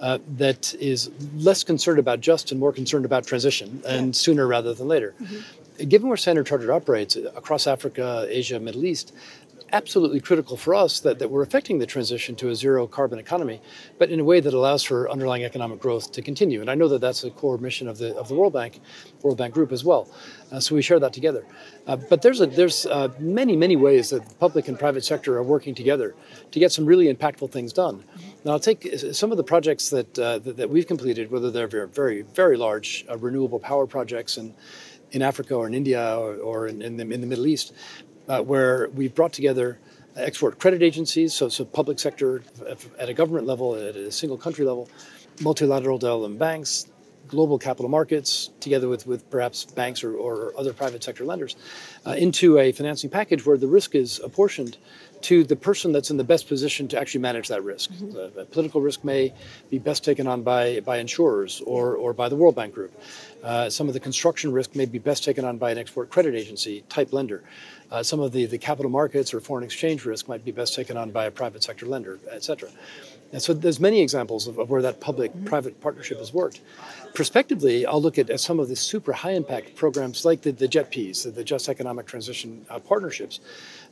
uh, 0.00 0.18
that 0.36 0.74
is 0.74 1.10
less 1.36 1.62
concerned 1.62 1.98
about 1.98 2.20
just 2.20 2.50
and 2.50 2.58
more 2.58 2.72
concerned 2.72 3.04
about 3.04 3.26
transition, 3.26 3.82
and 3.86 4.06
yeah. 4.06 4.12
sooner 4.12 4.48
rather 4.48 4.74
than 4.74 4.88
later. 4.88 5.14
Mm-hmm 5.20 5.60
given 5.88 6.08
where 6.08 6.16
Standard 6.16 6.46
Chartered 6.46 6.70
operates 6.70 7.16
across 7.16 7.66
Africa, 7.66 8.26
Asia, 8.28 8.60
Middle 8.60 8.84
East, 8.84 9.12
absolutely 9.72 10.20
critical 10.20 10.56
for 10.56 10.74
us 10.74 11.00
that, 11.00 11.18
that 11.18 11.30
we're 11.30 11.42
affecting 11.42 11.78
the 11.78 11.86
transition 11.86 12.34
to 12.36 12.48
a 12.48 12.54
zero 12.54 12.86
carbon 12.86 13.18
economy, 13.18 13.60
but 13.98 14.10
in 14.10 14.20
a 14.20 14.24
way 14.24 14.40
that 14.40 14.54
allows 14.54 14.82
for 14.82 15.10
underlying 15.10 15.44
economic 15.44 15.78
growth 15.78 16.12
to 16.12 16.22
continue. 16.22 16.60
And 16.60 16.70
I 16.70 16.74
know 16.74 16.88
that 16.88 17.00
that's 17.00 17.24
a 17.24 17.30
core 17.30 17.58
mission 17.58 17.88
of 17.88 17.98
the 17.98 18.14
of 18.16 18.28
the 18.28 18.34
World 18.34 18.52
Bank, 18.52 18.80
World 19.22 19.38
Bank 19.38 19.54
Group 19.54 19.72
as 19.72 19.84
well. 19.84 20.08
Uh, 20.50 20.58
so 20.58 20.74
we 20.74 20.82
share 20.82 20.98
that 20.98 21.12
together. 21.12 21.44
Uh, 21.86 21.96
but 21.96 22.22
there's 22.22 22.40
a, 22.40 22.46
there's 22.46 22.86
uh, 22.86 23.08
many 23.18 23.56
many 23.56 23.76
ways 23.76 24.10
that 24.10 24.28
the 24.28 24.34
public 24.36 24.68
and 24.68 24.78
private 24.78 25.04
sector 25.04 25.36
are 25.36 25.42
working 25.42 25.74
together 25.74 26.14
to 26.50 26.58
get 26.58 26.72
some 26.72 26.84
really 26.84 27.12
impactful 27.12 27.50
things 27.50 27.72
done. 27.72 28.02
Now 28.44 28.52
I'll 28.52 28.60
take 28.60 28.88
some 29.12 29.30
of 29.30 29.36
the 29.36 29.44
projects 29.44 29.90
that 29.90 30.18
uh, 30.18 30.38
that, 30.40 30.56
that, 30.56 30.70
we've 30.70 30.86
completed, 30.86 31.30
whether 31.30 31.50
they're 31.50 31.68
very 31.68 31.86
very, 31.86 32.22
very 32.22 32.56
large 32.56 33.04
uh, 33.08 33.16
renewable 33.18 33.60
power 33.60 33.86
projects 33.86 34.36
and 34.36 34.54
in 35.12 35.22
Africa 35.22 35.54
or 35.54 35.66
in 35.66 35.74
India 35.74 36.16
or, 36.16 36.36
or 36.36 36.66
in, 36.66 36.82
in, 36.82 36.96
the, 36.96 37.02
in, 37.02 37.20
the, 37.20 37.26
Middle 37.26 37.46
East, 37.46 37.72
uh, 38.28 38.40
where 38.40 38.88
we've 38.90 39.14
brought 39.14 39.32
together 39.32 39.78
export 40.16 40.58
credit 40.58 40.82
agencies, 40.82 41.32
so, 41.32 41.48
so 41.48 41.64
public 41.64 41.98
sector 41.98 42.42
at 42.98 43.08
a 43.08 43.14
government 43.14 43.46
level, 43.46 43.74
at 43.74 43.96
a 43.96 44.10
single 44.10 44.36
country 44.36 44.64
level, 44.64 44.88
multilateral 45.40 45.98
development 45.98 46.38
banks, 46.38 46.86
global 47.28 47.58
capital 47.58 47.88
markets, 47.88 48.50
together 48.60 48.88
with, 48.88 49.06
with 49.06 49.28
perhaps 49.30 49.64
banks 49.64 50.02
or, 50.02 50.16
or 50.16 50.52
other 50.58 50.72
private 50.72 51.02
sector 51.02 51.24
lenders, 51.24 51.56
uh, 52.06 52.10
into 52.10 52.58
a 52.58 52.72
financing 52.72 53.08
package 53.08 53.46
where 53.46 53.56
the 53.56 53.68
risk 53.68 53.94
is 53.94 54.20
apportioned 54.24 54.76
to 55.22 55.44
the 55.44 55.56
person 55.56 55.92
that's 55.92 56.10
in 56.10 56.16
the 56.16 56.24
best 56.24 56.48
position 56.48 56.88
to 56.88 56.98
actually 56.98 57.20
manage 57.20 57.48
that 57.48 57.62
risk. 57.62 57.90
Mm-hmm. 57.90 58.12
The, 58.12 58.32
the, 58.34 58.44
political 58.44 58.80
risk 58.80 59.04
may 59.04 59.32
be 59.70 59.78
best 59.78 60.04
taken 60.04 60.26
on 60.26 60.42
by, 60.42 60.80
by 60.80 60.98
insurers 60.98 61.60
or, 61.66 61.94
or 61.94 62.12
by 62.12 62.28
the 62.28 62.36
World 62.36 62.54
Bank 62.54 62.74
Group. 62.74 62.92
Uh, 63.42 63.70
some 63.70 63.88
of 63.88 63.94
the 63.94 64.00
construction 64.00 64.52
risk 64.52 64.74
may 64.74 64.86
be 64.86 64.98
best 64.98 65.24
taken 65.24 65.44
on 65.44 65.58
by 65.58 65.70
an 65.70 65.78
export 65.78 66.10
credit 66.10 66.34
agency 66.34 66.84
type 66.88 67.12
lender. 67.12 67.42
Uh, 67.90 68.02
some 68.02 68.20
of 68.20 68.32
the, 68.32 68.46
the 68.46 68.58
capital 68.58 68.90
markets 68.90 69.34
or 69.34 69.40
foreign 69.40 69.64
exchange 69.64 70.04
risk 70.04 70.28
might 70.28 70.44
be 70.44 70.52
best 70.52 70.74
taken 70.74 70.96
on 70.96 71.10
by 71.10 71.24
a 71.24 71.30
private 71.30 71.62
sector 71.62 71.86
lender, 71.86 72.20
et 72.30 72.44
cetera. 72.44 72.68
And 73.32 73.40
so 73.40 73.52
there's 73.52 73.78
many 73.78 74.00
examples 74.00 74.48
of, 74.48 74.58
of 74.58 74.70
where 74.70 74.82
that 74.82 75.00
public-private 75.00 75.74
mm-hmm. 75.74 75.82
partnership 75.82 76.18
has 76.18 76.32
worked. 76.32 76.60
Prospectively, 77.14 77.86
I'll 77.86 78.02
look 78.02 78.18
at, 78.18 78.28
at, 78.28 78.40
some 78.40 78.58
of 78.58 78.68
the 78.68 78.76
super 78.76 79.12
high-impact 79.12 79.76
programs 79.76 80.24
like 80.24 80.42
the, 80.42 80.50
the 80.50 80.66
JETPs, 80.66 81.24
the, 81.24 81.30
the 81.30 81.44
Just 81.44 81.68
Economic 81.68 82.06
Transition 82.06 82.66
uh, 82.68 82.80
Partnerships, 82.80 83.40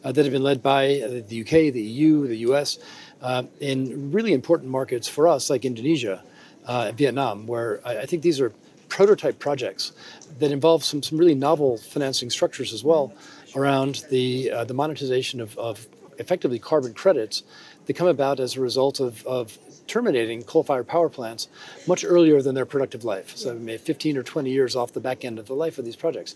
that 0.03 0.25
have 0.25 0.33
been 0.33 0.43
led 0.43 0.63
by 0.63 1.01
uh, 1.01 1.23
the 1.27 1.41
UK, 1.41 1.73
the 1.73 1.83
EU, 1.83 2.27
the 2.27 2.39
US, 2.39 2.79
uh, 3.21 3.43
in 3.61 4.13
really 4.13 4.33
important 4.33 4.71
markets 4.71 5.09
for 5.09 5.29
us 5.29 5.51
like 5.51 5.65
Indonesia, 5.65 6.23
uh, 6.67 6.93
Vietnam, 6.95 7.47
where 7.47 7.81
I, 7.85 7.99
I 7.99 8.07
think 8.07 8.23
these 8.23 8.41
are 8.41 8.53
prototype 8.89 9.39
projects 9.39 9.93
that 10.39 10.51
involve 10.51 10.85
some, 10.85 11.03
some 11.03 11.19
really 11.19 11.35
novel 11.35 11.79
financing 11.79 12.31
structures 12.31 12.73
as 12.73 12.83
well 12.85 13.13
around 13.55 14.05
the, 14.11 14.51
uh, 14.51 14.65
the 14.65 14.75
monetization 14.75 15.41
of, 15.41 15.57
of 15.59 15.87
effectively 16.19 16.59
carbon 16.59 16.95
credits 16.95 17.43
that 17.87 17.95
come 17.95 18.09
about 18.09 18.41
as 18.41 18.57
a 18.57 18.61
result 18.61 19.01
of, 19.01 19.27
of 19.27 19.59
terminating 19.87 20.43
coal-fired 20.43 20.87
power 20.87 21.09
plants 21.09 21.49
much 21.87 22.05
earlier 22.05 22.43
than 22.43 22.55
their 22.55 22.67
productive 22.67 23.05
life. 23.05 23.37
So 23.37 23.55
maybe 23.55 23.79
15 23.79 24.17
or 24.19 24.23
20 24.23 24.51
years 24.51 24.77
off 24.77 24.93
the 24.93 25.01
back 25.01 25.25
end 25.25 25.39
of 25.39 25.47
the 25.47 25.55
life 25.55 25.79
of 25.79 25.85
these 25.85 25.97
projects. 25.97 26.35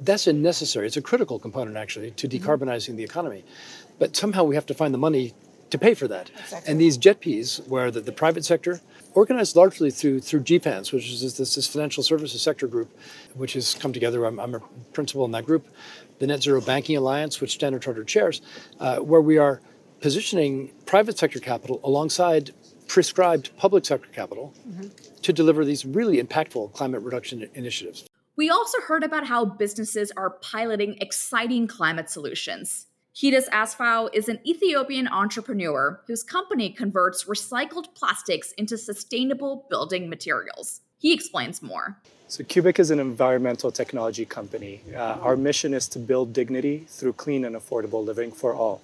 That's 0.00 0.26
a 0.26 0.32
necessary, 0.32 0.86
it's 0.86 0.96
a 0.96 1.02
critical 1.02 1.38
component 1.38 1.76
actually 1.76 2.10
to 2.12 2.28
mm-hmm. 2.28 2.44
decarbonizing 2.44 2.96
the 2.96 3.04
economy. 3.04 3.44
But 3.98 4.16
somehow 4.16 4.44
we 4.44 4.54
have 4.54 4.66
to 4.66 4.74
find 4.74 4.92
the 4.92 4.98
money 4.98 5.34
to 5.70 5.78
pay 5.78 5.94
for 5.94 6.06
that. 6.08 6.30
Exactly. 6.38 6.70
And 6.70 6.80
these 6.80 6.96
jet 6.96 7.20
JETPs, 7.20 7.68
where 7.68 7.90
the, 7.90 8.00
the 8.00 8.12
private 8.12 8.44
sector, 8.44 8.80
organized 9.14 9.56
largely 9.56 9.90
through 9.90 10.20
through 10.20 10.40
GFANZ, 10.40 10.92
which 10.92 11.10
is 11.10 11.36
this, 11.36 11.54
this 11.54 11.66
financial 11.66 12.02
services 12.02 12.40
sector 12.42 12.66
group, 12.66 12.96
which 13.34 13.54
has 13.54 13.74
come 13.74 13.92
together. 13.92 14.24
I'm, 14.24 14.38
I'm, 14.38 14.54
a 14.54 14.60
principal 14.92 15.24
in 15.24 15.32
that 15.32 15.46
group. 15.46 15.66
The 16.18 16.26
Net 16.26 16.42
Zero 16.42 16.60
Banking 16.60 16.96
Alliance, 16.96 17.40
which 17.40 17.52
Standard 17.52 17.82
Chartered 17.82 18.06
chairs, 18.06 18.42
uh, 18.78 18.98
where 18.98 19.20
we 19.20 19.38
are 19.38 19.60
positioning 20.00 20.72
private 20.84 21.18
sector 21.18 21.40
capital 21.40 21.80
alongside 21.82 22.52
prescribed 22.86 23.50
public 23.56 23.84
sector 23.84 24.08
capital 24.12 24.54
mm-hmm. 24.68 24.88
to 25.22 25.32
deliver 25.32 25.64
these 25.64 25.84
really 25.84 26.22
impactful 26.22 26.72
climate 26.72 27.02
reduction 27.02 27.48
initiatives. 27.54 28.06
We 28.36 28.50
also 28.50 28.82
heard 28.82 29.02
about 29.02 29.26
how 29.26 29.46
businesses 29.46 30.12
are 30.14 30.28
piloting 30.28 30.98
exciting 31.00 31.66
climate 31.66 32.10
solutions. 32.10 32.86
Kidus 33.14 33.48
Asfaw 33.48 34.10
is 34.12 34.28
an 34.28 34.40
Ethiopian 34.46 35.08
entrepreneur 35.08 36.02
whose 36.06 36.22
company 36.22 36.68
converts 36.68 37.24
recycled 37.24 37.94
plastics 37.94 38.52
into 38.52 38.76
sustainable 38.76 39.66
building 39.70 40.10
materials. 40.10 40.82
He 40.98 41.14
explains 41.14 41.62
more. 41.62 41.96
So, 42.28 42.44
Kubik 42.44 42.78
is 42.78 42.90
an 42.90 42.98
environmental 42.98 43.70
technology 43.70 44.26
company. 44.26 44.82
Uh, 44.94 45.16
our 45.22 45.36
mission 45.36 45.72
is 45.72 45.88
to 45.88 45.98
build 45.98 46.34
dignity 46.34 46.84
through 46.88 47.14
clean 47.14 47.46
and 47.46 47.56
affordable 47.56 48.04
living 48.04 48.32
for 48.32 48.54
all. 48.54 48.82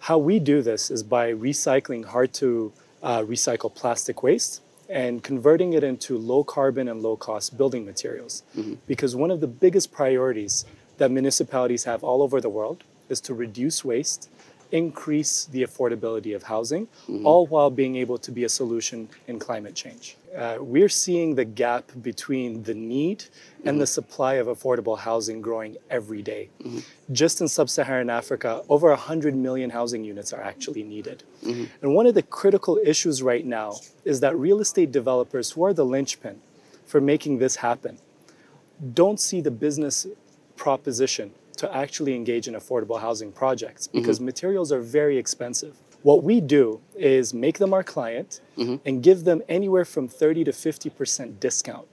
How 0.00 0.18
we 0.18 0.38
do 0.38 0.60
this 0.60 0.90
is 0.90 1.02
by 1.02 1.32
recycling 1.32 2.04
hard 2.04 2.34
to 2.34 2.72
uh, 3.02 3.22
recycle 3.22 3.74
plastic 3.74 4.22
waste 4.22 4.60
and 4.92 5.22
converting 5.22 5.72
it 5.72 5.82
into 5.82 6.18
low 6.18 6.44
carbon 6.44 6.86
and 6.86 7.02
low 7.02 7.16
cost 7.16 7.56
building 7.56 7.84
materials. 7.84 8.42
Mm-hmm. 8.56 8.74
Because 8.86 9.16
one 9.16 9.30
of 9.30 9.40
the 9.40 9.46
biggest 9.46 9.90
priorities 9.90 10.66
that 10.98 11.10
municipalities 11.10 11.84
have 11.84 12.04
all 12.04 12.22
over 12.22 12.40
the 12.40 12.50
world 12.50 12.84
is 13.08 13.20
to 13.22 13.34
reduce 13.34 13.84
waste, 13.84 14.28
increase 14.72 15.46
the 15.46 15.62
affordability 15.62 16.34
of 16.34 16.42
housing, 16.42 16.86
mm-hmm. 16.86 17.26
all 17.26 17.46
while 17.46 17.70
being 17.70 17.96
able 17.96 18.18
to 18.18 18.30
be 18.32 18.44
a 18.44 18.48
solution 18.48 19.08
in 19.28 19.38
climate 19.38 19.74
change 19.74 20.16
uh, 20.36 20.56
we're 20.60 20.88
seeing 20.88 21.34
the 21.34 21.44
gap 21.44 21.90
between 22.00 22.62
the 22.62 22.74
need 22.74 23.18
mm-hmm. 23.18 23.68
and 23.68 23.80
the 23.80 23.84
mm-hmm. 23.84 23.90
supply 23.90 24.34
of 24.34 24.46
affordable 24.46 24.98
housing 24.98 25.40
growing 25.42 25.76
every 25.90 26.22
day. 26.22 26.48
Mm-hmm. 26.62 26.78
Just 27.12 27.40
in 27.40 27.48
sub 27.48 27.68
Saharan 27.68 28.08
Africa, 28.08 28.62
over 28.68 28.88
100 28.88 29.34
million 29.34 29.70
housing 29.70 30.04
units 30.04 30.32
are 30.32 30.42
actually 30.42 30.82
needed. 30.82 31.22
Mm-hmm. 31.44 31.64
And 31.82 31.94
one 31.94 32.06
of 32.06 32.14
the 32.14 32.22
critical 32.22 32.78
issues 32.84 33.22
right 33.22 33.44
now 33.44 33.74
is 34.04 34.20
that 34.20 34.36
real 34.36 34.60
estate 34.60 34.92
developers, 34.92 35.50
who 35.50 35.64
are 35.64 35.74
the 35.74 35.84
linchpin 35.84 36.40
for 36.86 37.00
making 37.00 37.38
this 37.38 37.56
happen, 37.56 37.98
don't 38.94 39.20
see 39.20 39.40
the 39.40 39.50
business 39.50 40.06
proposition 40.56 41.32
to 41.56 41.74
actually 41.74 42.14
engage 42.14 42.48
in 42.48 42.54
affordable 42.54 43.00
housing 43.00 43.32
projects 43.32 43.86
because 43.86 44.18
mm-hmm. 44.18 44.26
materials 44.26 44.72
are 44.72 44.80
very 44.80 45.18
expensive. 45.18 45.76
What 46.02 46.24
we 46.24 46.40
do 46.40 46.80
is 46.96 47.32
make 47.32 47.58
them 47.58 47.72
our 47.72 47.84
client 47.84 48.40
mm-hmm. 48.58 48.76
and 48.84 49.02
give 49.02 49.24
them 49.24 49.42
anywhere 49.48 49.84
from 49.84 50.08
30 50.08 50.44
to 50.44 50.52
50% 50.52 51.38
discount 51.38 51.86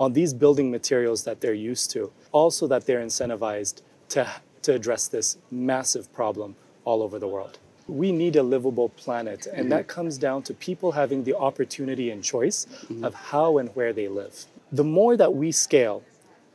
on 0.00 0.12
these 0.12 0.34
building 0.34 0.70
materials 0.70 1.22
that 1.24 1.40
they're 1.40 1.54
used 1.54 1.90
to, 1.92 2.12
also 2.32 2.66
that 2.66 2.86
they're 2.86 3.00
incentivized 3.00 3.82
to, 4.08 4.28
to 4.62 4.74
address 4.74 5.06
this 5.06 5.38
massive 5.50 6.12
problem 6.12 6.56
all 6.84 7.02
over 7.02 7.18
the 7.18 7.28
world. 7.28 7.58
We 7.86 8.10
need 8.10 8.36
a 8.36 8.42
livable 8.42 8.88
planet, 8.90 9.46
and 9.46 9.62
mm-hmm. 9.62 9.68
that 9.70 9.86
comes 9.86 10.18
down 10.18 10.42
to 10.44 10.54
people 10.54 10.92
having 10.92 11.24
the 11.24 11.36
opportunity 11.36 12.10
and 12.10 12.22
choice 12.22 12.66
mm-hmm. 12.66 13.04
of 13.04 13.14
how 13.14 13.58
and 13.58 13.68
where 13.76 13.92
they 13.92 14.08
live. 14.08 14.46
The 14.72 14.84
more 14.84 15.16
that 15.16 15.34
we 15.34 15.52
scale 15.52 16.02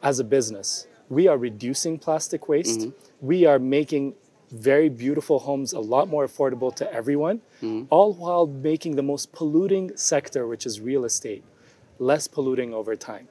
as 0.01 0.19
a 0.19 0.23
business, 0.23 0.87
we 1.09 1.27
are 1.27 1.37
reducing 1.37 1.97
plastic 1.97 2.47
waste, 2.47 2.79
mm-hmm. 2.79 3.25
we 3.25 3.45
are 3.45 3.59
making 3.59 4.13
very 4.51 4.89
beautiful 4.89 5.39
homes 5.39 5.73
a 5.73 5.79
lot 5.79 6.07
more 6.07 6.25
affordable 6.25 6.73
to 6.75 6.91
everyone, 6.93 7.41
mm-hmm. 7.61 7.83
all 7.89 8.13
while 8.13 8.47
making 8.47 8.95
the 8.95 9.03
most 9.03 9.31
polluting 9.31 9.95
sector, 9.95 10.47
which 10.47 10.65
is 10.65 10.79
real 10.79 11.05
estate, 11.05 11.43
less 11.99 12.27
polluting 12.27 12.73
over 12.73 12.95
time. 12.95 13.27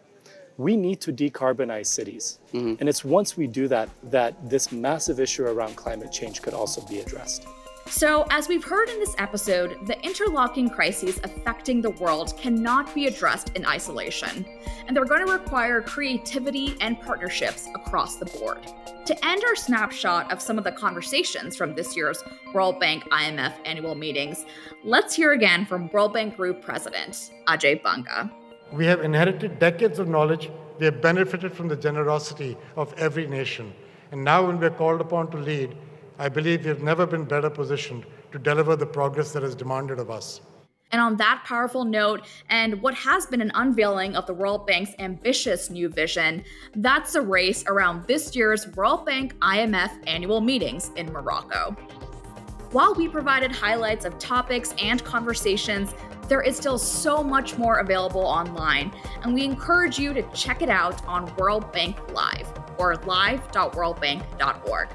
We 0.58 0.76
need 0.76 1.00
to 1.02 1.12
decarbonize 1.12 1.86
cities. 1.86 2.38
Mm-hmm. 2.52 2.74
And 2.80 2.88
it's 2.88 3.04
once 3.04 3.36
we 3.36 3.46
do 3.46 3.68
that 3.68 3.90
that 4.04 4.48
this 4.48 4.72
massive 4.72 5.20
issue 5.20 5.44
around 5.44 5.76
climate 5.76 6.12
change 6.12 6.42
could 6.42 6.54
also 6.54 6.80
be 6.82 7.00
addressed. 7.00 7.46
So, 7.88 8.27
as 8.31 8.49
we've 8.49 8.64
heard 8.64 8.88
in 8.88 8.99
this 8.99 9.14
episode, 9.16 9.87
the 9.87 9.99
interlocking 10.05 10.68
crises 10.68 11.20
affecting 11.22 11.81
the 11.81 11.90
world 11.90 12.37
cannot 12.37 12.92
be 12.92 13.07
addressed 13.07 13.53
in 13.55 13.64
isolation, 13.64 14.44
and 14.87 14.96
they're 14.96 15.05
going 15.05 15.25
to 15.25 15.33
require 15.33 15.81
creativity 15.81 16.77
and 16.81 17.01
partnerships 17.01 17.68
across 17.77 18.16
the 18.16 18.27
board. 18.27 18.59
To 19.07 19.25
end 19.25 19.44
our 19.44 19.55
snapshot 19.55 20.33
of 20.33 20.42
some 20.42 20.59
of 20.59 20.64
the 20.64 20.72
conversations 20.72 21.57
from 21.57 21.77
this 21.77 21.96
year's 21.96 22.25
World 22.53 22.81
Bank 22.81 23.05
IMF 23.05 23.53
annual 23.64 23.94
meetings, 23.94 24.44
let's 24.83 25.14
hear 25.14 25.33
again 25.33 25.64
from 25.64 25.88
World 25.90 26.12
Bank 26.12 26.37
Group 26.37 26.62
President 26.62 27.31
Ajay 27.46 27.81
Banga. 27.85 28.31
We 28.72 28.85
have 28.87 29.03
inherited 29.03 29.61
decades 29.61 30.01
of 30.01 30.09
knowledge, 30.09 30.51
we 30.81 30.87
have 30.87 31.01
benefited 31.01 31.53
from 31.53 31.68
the 31.68 31.77
generosity 31.77 32.57
of 32.75 32.92
every 32.99 33.29
nation, 33.29 33.72
and 34.11 34.25
now 34.25 34.44
when 34.44 34.59
we're 34.59 34.70
called 34.70 35.01
upon 35.01 35.31
to 35.31 35.37
lead, 35.37 35.77
I 36.18 36.29
believe 36.29 36.62
we 36.62 36.68
have 36.68 36.83
never 36.83 37.07
been 37.07 37.24
better 37.24 37.50
positioned 37.50 38.07
to 38.33 38.38
deliver 38.38 38.74
the 38.74 38.87
progress 38.87 39.33
that 39.33 39.42
is 39.42 39.55
demanded 39.55 39.98
of 39.98 40.11
us. 40.11 40.40
And 40.92 41.00
on 41.02 41.16
that 41.16 41.42
powerful 41.44 41.85
note, 41.85 42.26
and 42.48 42.81
what 42.81 42.94
has 42.94 43.26
been 43.26 43.40
an 43.40 43.50
unveiling 43.55 44.14
of 44.16 44.24
the 44.26 44.33
World 44.33 44.66
Bank's 44.66 44.92
ambitious 44.98 45.68
new 45.68 45.88
vision, 45.88 46.44
that's 46.76 47.16
a 47.16 47.20
race 47.20 47.64
around 47.66 48.07
this 48.07 48.37
year's 48.37 48.68
World 48.76 49.05
Bank 49.05 49.35
IMF 49.40 49.90
annual 50.07 50.40
meetings 50.40 50.90
in 50.96 51.12
Morocco. 51.12 51.72
While 52.70 52.94
we 52.94 53.09
provided 53.09 53.52
highlights 53.52 54.05
of 54.05 54.18
topics 54.18 54.74
and 54.81 55.02
conversations, 55.05 55.92
there 56.29 56.42
is 56.42 56.57
still 56.57 56.79
so 56.79 57.22
much 57.22 57.59
more 57.59 57.79
available 57.79 58.24
online, 58.24 58.92
and 59.22 59.35
we 59.35 59.44
encourage 59.44 59.98
you 59.98 60.14
to 60.14 60.22
check 60.33 60.62
it 60.62 60.68
out 60.68 61.05
on 61.07 61.35
World 61.37 61.72
Bank 61.72 62.12
Live 62.12 62.52
or 62.79 62.96
live.worldbank.org. 62.96 64.88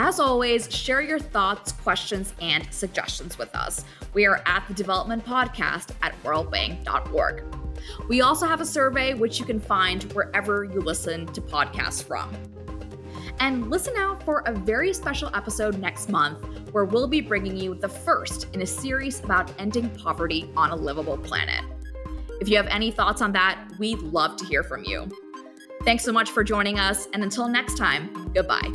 As 0.00 0.20
always, 0.20 0.72
share 0.72 1.00
your 1.00 1.18
thoughts, 1.18 1.72
questions, 1.72 2.32
and 2.40 2.72
suggestions 2.72 3.36
with 3.36 3.52
us. 3.56 3.84
We 4.14 4.26
are 4.26 4.40
at 4.46 4.64
the 4.68 4.74
Development 4.74 5.26
Podcast 5.26 5.90
at 6.02 6.14
worldbank.org. 6.22 7.42
We 8.08 8.20
also 8.20 8.46
have 8.46 8.60
a 8.60 8.64
survey 8.64 9.14
which 9.14 9.40
you 9.40 9.44
can 9.44 9.58
find 9.58 10.04
wherever 10.12 10.62
you 10.62 10.80
listen 10.80 11.26
to 11.26 11.40
podcasts 11.40 12.00
from. 12.00 12.32
And 13.40 13.70
listen 13.70 13.96
out 13.96 14.22
for 14.22 14.44
a 14.46 14.52
very 14.52 14.92
special 14.92 15.34
episode 15.34 15.80
next 15.80 16.08
month 16.08 16.70
where 16.70 16.84
we'll 16.84 17.08
be 17.08 17.20
bringing 17.20 17.56
you 17.56 17.74
the 17.74 17.88
first 17.88 18.46
in 18.54 18.62
a 18.62 18.66
series 18.66 19.18
about 19.24 19.52
ending 19.58 19.90
poverty 19.96 20.48
on 20.56 20.70
a 20.70 20.76
livable 20.76 21.18
planet. 21.18 21.64
If 22.40 22.48
you 22.48 22.56
have 22.56 22.68
any 22.68 22.92
thoughts 22.92 23.20
on 23.20 23.32
that, 23.32 23.68
we'd 23.80 23.98
love 23.98 24.36
to 24.36 24.44
hear 24.44 24.62
from 24.62 24.84
you. 24.84 25.08
Thanks 25.82 26.04
so 26.04 26.12
much 26.12 26.30
for 26.30 26.44
joining 26.44 26.78
us, 26.78 27.08
and 27.14 27.24
until 27.24 27.48
next 27.48 27.76
time, 27.76 28.30
goodbye. 28.32 28.72